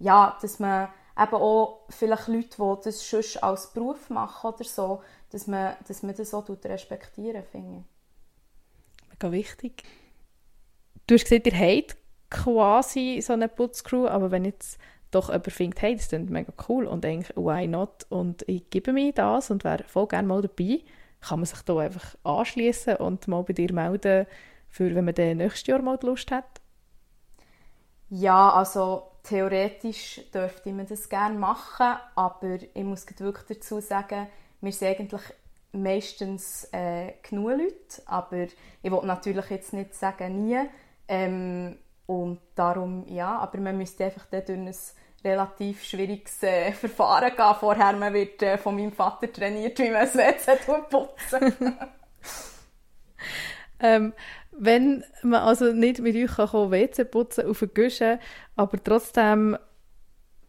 ja, 0.00 0.36
dass 0.42 0.58
man 0.58 0.88
eben 1.16 1.34
auch 1.34 1.82
vielleicht 1.88 2.26
Leute, 2.26 2.56
die 2.58 2.84
das 2.84 3.06
schon 3.06 3.22
als 3.42 3.72
Beruf 3.72 4.10
machen 4.10 4.52
oder 4.52 4.64
so, 4.64 5.02
dass 5.30 5.46
man, 5.46 5.76
dass 5.86 6.02
man 6.02 6.16
das 6.16 6.34
auch 6.34 6.48
respektieren 6.64 7.44
finde 7.44 7.84
Mega 9.10 9.30
wichtig. 9.30 9.84
Du 11.06 11.14
hast 11.14 11.24
gesagt, 11.24 11.46
ihr 11.46 11.56
habt 11.56 11.96
quasi 12.28 13.20
so 13.22 13.34
eine 13.34 13.48
Putzcrew, 13.48 14.08
aber 14.08 14.32
wenn 14.32 14.44
jetzt 14.44 14.78
doch 15.10 15.28
jemand 15.28 15.52
findet, 15.52 15.82
hey, 15.82 15.96
das 15.96 16.08
klingt 16.08 16.30
mega 16.30 16.52
cool 16.68 16.86
und 16.86 17.04
denkt, 17.04 17.32
why 17.36 17.66
not? 17.66 18.06
Und 18.08 18.44
ich 18.48 18.70
gebe 18.70 18.92
mir 18.92 19.12
das 19.12 19.50
und 19.50 19.64
wäre 19.64 19.84
voll 19.84 20.06
gerne 20.06 20.28
mal 20.28 20.42
dabei, 20.42 20.80
kann 21.20 21.40
man 21.40 21.46
sich 21.46 21.62
da 21.62 21.76
einfach 21.78 22.16
anschließen 22.24 22.96
und 22.96 23.28
mal 23.28 23.42
bei 23.42 23.52
dir 23.52 23.72
melden, 23.72 24.26
für 24.68 24.94
wenn 24.94 25.04
man 25.04 25.14
dann 25.14 25.38
nächstes 25.38 25.66
Jahr 25.66 25.82
mal 25.82 25.98
Lust 26.02 26.30
hat? 26.30 26.60
Ja, 28.08 28.50
also 28.50 29.10
theoretisch 29.22 30.20
dürfte 30.32 30.72
man 30.72 30.86
das 30.86 31.08
gerne 31.08 31.38
machen, 31.38 31.96
aber 32.14 32.58
ich 32.74 32.84
muss 32.84 33.06
wirklich 33.18 33.58
dazu 33.58 33.80
sagen, 33.80 34.26
wir 34.60 34.72
sind 34.72 34.98
eigentlich 34.98 35.22
meistens 35.72 36.68
äh, 36.72 37.12
genug 37.22 37.50
Leute, 37.50 38.02
aber 38.06 38.46
ich 38.82 38.90
will 38.90 39.00
natürlich 39.04 39.48
jetzt 39.50 39.72
nicht 39.72 39.94
sagen 39.94 40.44
nie. 40.46 40.58
Ähm, 41.06 41.78
und 42.10 42.40
darum, 42.56 43.04
ja, 43.06 43.38
aber 43.38 43.58
man 43.58 43.78
müsste 43.78 44.06
einfach 44.06 44.26
durch 44.26 44.48
ein 44.48 44.74
relativ 45.24 45.84
schwieriges 45.84 46.42
äh, 46.42 46.72
Verfahren 46.72 47.30
gehen. 47.36 47.54
Vorher 47.60 47.92
man 47.92 48.12
wird 48.12 48.42
äh, 48.42 48.58
von 48.58 48.74
meinem 48.74 48.90
Vater 48.90 49.32
trainiert, 49.32 49.78
wie 49.78 49.90
man 49.90 50.00
das 50.00 50.16
WC 50.16 50.58
putzen 50.90 51.54
ähm, 53.80 54.12
Wenn 54.50 55.04
man 55.22 55.40
also 55.42 55.72
nicht 55.72 56.00
mit 56.00 56.16
euch 56.16 56.34
kann 56.34 56.72
WC 56.72 57.04
putzen 57.04 57.46
auf 57.46 57.60
den 57.60 57.74
Guschen, 57.74 58.18
aber 58.56 58.82
trotzdem 58.82 59.56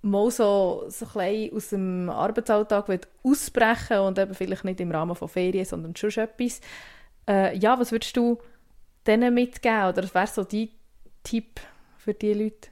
mal 0.02 0.32
so, 0.32 0.86
so 0.88 1.06
ein 1.19 1.52
aus 1.54 1.69
dem 1.69 2.10
Arbeitsalltag 2.10 3.08
ausbrechen 3.21 4.00
und 4.00 4.17
eben 4.17 4.34
vielleicht 4.34 4.63
nicht 4.63 4.82
im 4.82 4.89
Rahmen 4.89 5.15
von 5.15 5.30
Ferien, 5.30 5.65
sondern 5.65 5.95
schon 5.95 6.10
etwas, 6.10 6.60
Äh, 7.30 7.56
ja, 7.56 7.80
was 7.80 7.91
würdest 7.91 8.17
du 8.17 8.39
denen 9.06 9.36
mitgeben? 9.36 9.89
Oder 9.89 10.02
was 10.06 10.15
wäre 10.15 10.28
so 10.28 10.43
dein 10.43 10.69
Tipp 11.23 11.60
für 11.97 12.13
diese 12.13 12.43
Leute? 12.43 12.69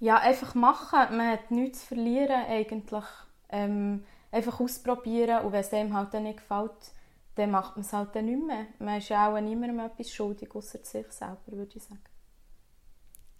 Ja, 0.00 0.18
einfach 0.18 0.54
machen. 0.54 1.16
Man 1.16 1.28
hat 1.32 1.50
nichts 1.50 1.80
zu 1.80 1.86
verlieren 1.88 2.44
eigentlich. 2.46 3.04
Ähm, 3.48 4.04
einfach 4.34 4.60
ausprobieren 4.60 5.44
und 5.44 5.52
wenn 5.52 5.60
es 5.60 5.72
einem 5.72 5.94
halt 5.94 6.12
dann 6.12 6.24
nicht 6.24 6.38
gefällt, 6.38 6.92
dann 7.36 7.50
macht 7.50 7.76
man 7.76 7.84
es 7.84 7.92
halt 7.92 8.14
dann 8.14 8.26
nicht 8.26 8.44
mehr. 8.44 8.66
Man 8.78 8.98
ist 8.98 9.08
ja 9.08 9.28
auch 9.28 9.40
niemandem 9.40 9.78
etwas 9.80 10.12
schuldig, 10.12 10.54
außer 10.54 10.78
sich 10.82 11.06
selber, 11.12 11.38
würde 11.46 11.76
ich 11.76 11.82
sagen. 11.82 12.02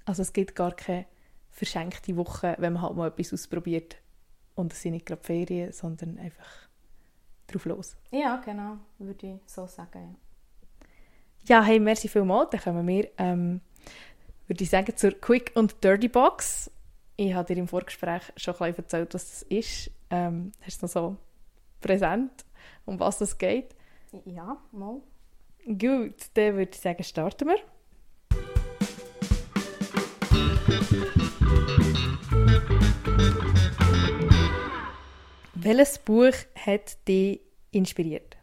Also 0.05 0.23
es 0.23 0.33
gibt 0.33 0.55
gar 0.55 0.73
keine 0.73 1.07
verschenkte 1.51 2.17
Woche, 2.17 2.55
wenn 2.59 2.75
man 2.75 2.83
halt 2.83 2.97
mal 2.97 3.09
etwas 3.09 3.33
ausprobiert 3.33 3.97
und 4.55 4.73
es 4.73 4.83
sind 4.83 4.93
nicht 4.93 5.07
gerade 5.07 5.23
Ferien, 5.23 5.73
sondern 5.73 6.19
einfach 6.19 6.69
drauf 7.47 7.65
los. 7.65 7.97
Ja, 8.11 8.37
genau, 8.37 8.79
würde 8.99 9.27
ich 9.27 9.51
so 9.51 9.67
sagen, 9.67 10.17
ja. 11.47 11.57
Ja, 11.57 11.63
hey, 11.63 11.79
merci 11.79 12.09
vielmals. 12.09 12.51
Dann 12.51 12.61
kommen 12.61 12.87
wir, 12.87 13.11
ähm, 13.19 13.61
würde 14.47 14.63
ich 14.63 14.71
sagen, 14.71 14.97
zur 14.97 15.13
Quick 15.13 15.53
und 15.55 15.83
Dirty 15.83 16.09
Box. 16.09 16.71
Ich 17.17 17.33
habe 17.35 17.53
dir 17.53 17.61
im 17.61 17.69
Vorgespräch 17.69 18.23
schon 18.37 18.55
ein 18.55 18.59
bisschen 18.59 18.85
erzählt, 18.85 19.15
was 19.15 19.31
das 19.31 19.43
ist. 19.43 19.91
Ähm, 20.11 20.53
hast 20.63 20.83
du 20.83 20.87
noch 20.87 20.93
so 20.93 21.17
präsent, 21.81 22.45
um 22.85 22.99
was 22.99 23.21
es 23.21 23.39
geht? 23.39 23.75
Ja, 24.25 24.57
mal. 24.73 25.01
Gut, 25.67 26.15
dann 26.35 26.57
würde 26.57 26.71
ich 26.73 26.81
sagen, 26.81 27.03
starten 27.03 27.49
wir. 27.49 27.59
Welches 35.55 35.99
Buch 35.99 36.35
hat 36.67 37.09
dich 37.09 37.41
inspiriert? 37.71 38.37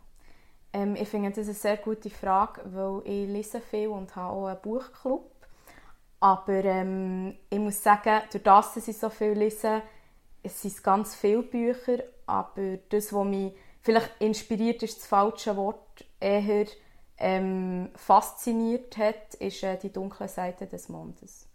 Ähm, 0.74 0.96
ich 0.96 1.08
finde 1.08 1.30
das 1.30 1.46
eine 1.46 1.54
sehr 1.54 1.78
gute 1.78 2.10
Frage, 2.10 2.62
weil 2.66 3.02
ich 3.06 3.28
lese 3.28 3.62
viel 3.62 3.90
und 3.90 4.16
habe 4.16 4.34
auch 4.34 4.48
einen 4.48 4.62
Buchclub. 4.62 5.31
Aber 6.22 6.64
ähm, 6.64 7.36
ich 7.50 7.60
muss 7.60 7.84
sagen, 7.84 8.22
durch 8.32 8.44
das, 8.44 8.76
dass 8.76 8.88
ich 8.88 8.98
so 8.98 9.10
viel 9.10 9.32
lese, 9.32 9.82
es 10.44 10.62
sind 10.62 10.82
ganz 10.84 11.16
viele 11.16 11.44
Bücher, 11.44 12.04
aber 12.26 12.78
das, 12.90 13.12
was 13.12 13.26
mich 13.26 13.54
vielleicht 13.82 14.12
inspiriert 14.20 14.84
ist, 14.84 15.00
das 15.00 15.08
falsche 15.08 15.58
Wort, 15.58 16.06
eher 16.20 16.68
ähm, 17.18 17.90
fasziniert 17.96 18.98
hat, 18.98 19.34
ist 19.36 19.64
äh, 19.64 19.78
die 19.78 19.92
dunkle 19.92 20.28
Seite 20.28 20.68
des 20.68 20.90
Mondes. 20.90 21.48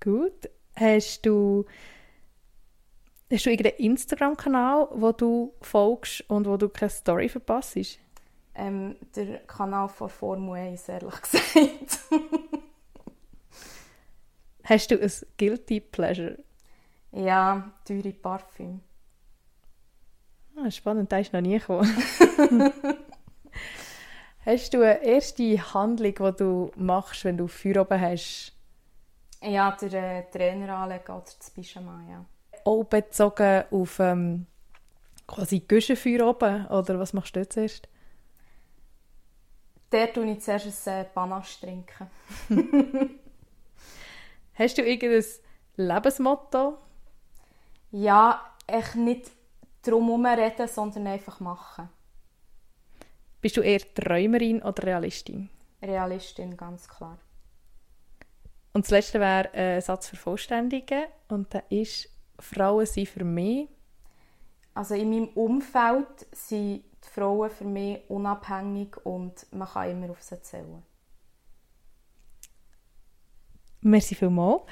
Gut. 0.00 0.50
Hast 0.76 1.24
du 1.24 1.64
Hast 3.32 3.46
du 3.46 3.50
irgendeinen 3.50 3.78
Instagram-Kanal, 3.78 4.88
wo 4.92 5.12
du 5.12 5.54
folgst 5.62 6.28
und 6.28 6.46
wo 6.46 6.56
du 6.56 6.68
keine 6.68 6.90
Story 6.90 7.28
verpasst? 7.28 7.98
Ähm, 8.54 8.96
der 9.16 9.38
Kanal 9.46 9.88
von 9.88 10.08
Formel 10.10 10.54
1, 10.54 10.88
ehrlich 10.88 11.20
gesagt. 11.22 12.00
Hast 14.64 14.90
du 14.90 15.00
ein 15.00 15.12
Guilty 15.38 15.80
Pleasure? 15.80 16.38
Ja, 17.12 17.70
teure 17.84 18.12
Parfüm. 18.12 18.80
Ah, 20.56 20.70
spannend, 20.70 21.12
da 21.12 21.18
ist 21.18 21.32
noch 21.32 21.40
nie 21.40 21.58
gekommen. 21.58 21.88
hast 24.46 24.74
du 24.74 24.82
eine 24.82 25.02
erste 25.04 25.74
Handlung, 25.74 26.14
die 26.14 26.36
du 26.36 26.70
machst, 26.76 27.24
wenn 27.24 27.36
du 27.36 27.46
Feuer 27.46 27.82
oben 27.82 28.00
hast? 28.00 28.52
Ja, 29.42 29.72
der 29.72 30.18
äh, 30.18 30.30
Trainer 30.30 30.76
anlegen 30.76 31.12
oder 31.12 31.24
das 31.38 31.50
Pyjama, 31.50 32.02
ja 32.08 32.24
auch 32.64 32.84
bezogen 32.84 33.64
auf 33.70 34.00
ähm, 34.00 34.46
quasi 35.26 35.60
Güschenfeuer 35.60 36.26
oben? 36.26 36.66
Oder 36.66 36.98
was 36.98 37.12
machst 37.12 37.36
du 37.36 37.48
zuerst? 37.48 37.88
Der 39.92 40.12
tue 40.12 40.30
ich 40.32 40.40
zuerst 40.40 40.88
ein 40.88 41.02
äh, 41.02 41.04
Panache 41.04 41.60
trinken. 41.60 42.10
Hast 44.54 44.78
du 44.78 44.82
irgendein 44.82 45.24
Lebensmotto? 45.76 46.78
Ja, 47.90 48.40
echt 48.66 48.94
nicht 48.94 49.30
drum 49.82 50.24
reden, 50.24 50.68
sondern 50.68 51.06
einfach 51.06 51.40
machen. 51.40 51.88
Bist 53.40 53.56
du 53.56 53.60
eher 53.60 53.80
Träumerin 53.94 54.62
oder 54.62 54.82
Realistin? 54.84 55.50
Realistin, 55.82 56.56
ganz 56.56 56.88
klar. 56.88 57.18
Und 58.72 58.86
das 58.86 58.90
letzte 58.90 59.20
wäre 59.20 59.52
ein 59.52 59.80
Satz 59.80 60.08
vervollständigen 60.08 61.04
und 61.28 61.52
der 61.52 61.64
ist 61.70 62.08
Frauen 62.38 62.86
sind 62.86 63.08
für 63.08 63.24
mich? 63.24 63.68
Also 64.74 64.94
in 64.94 65.10
meinem 65.10 65.28
Umfeld 65.28 66.26
sind 66.32 66.84
die 67.04 67.08
Frauen 67.08 67.50
für 67.50 67.64
mich 67.64 68.00
unabhängig 68.08 68.96
und 69.04 69.46
man 69.52 69.68
kann 69.68 69.90
immer 69.90 70.10
auf 70.10 70.22
sie 70.22 70.40
zählen. 70.42 70.82
Merci 73.84 74.14
vielmals. 74.14 74.62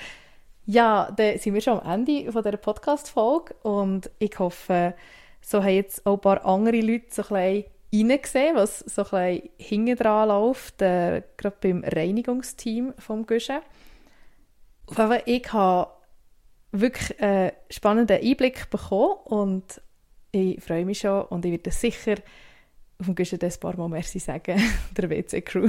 Ja, 0.64 1.10
dann 1.14 1.38
sind 1.38 1.52
wir 1.52 1.60
schon 1.60 1.78
am 1.80 1.92
Ende 1.92 2.24
dieser 2.24 2.56
Podcast-Folge 2.56 3.54
und 3.62 4.10
ich 4.18 4.38
hoffe, 4.38 4.94
so 5.42 5.62
haben 5.62 5.74
jetzt 5.74 6.06
auch 6.06 6.14
ein 6.14 6.20
paar 6.20 6.46
andere 6.46 6.80
Leute 6.80 7.06
so 7.10 7.22
ein 7.34 7.64
bisschen 7.90 8.08
reingesehen, 8.08 8.56
was 8.56 8.78
so 8.78 9.04
ein 9.14 9.42
hinten 9.58 9.96
dran 9.96 10.28
läuft, 10.28 10.80
äh, 10.80 11.22
gerade 11.36 11.56
beim 11.60 11.84
Reinigungsteam 11.84 12.94
vom 12.98 13.26
Guschen. 13.26 13.58
Ich 15.26 15.52
habe 15.52 15.88
wirklich 16.70 17.20
einen 17.20 17.52
spannenden 17.68 18.18
Einblick 18.22 18.70
bekommen 18.70 19.16
und 19.24 19.82
ich 20.30 20.58
freue 20.62 20.86
mich 20.86 21.00
schon 21.00 21.22
und 21.26 21.44
ich 21.44 21.52
werde 21.52 21.70
sicher 21.70 22.14
auf 22.98 23.06
dem 23.06 23.14
Guschen 23.14 23.38
des 23.38 23.58
paar 23.58 23.76
Mal 23.76 23.90
Merci 23.90 24.20
sagen, 24.20 24.58
der 24.96 25.10
WC-Crew. 25.10 25.68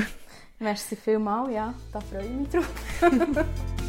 Merci 0.63 0.95
vielmals, 0.95 1.52
ja, 1.54 1.73
da 1.91 1.99
freue 1.99 2.23
ich 2.23 2.32
mich 2.32 2.49
drauf. 2.49 3.86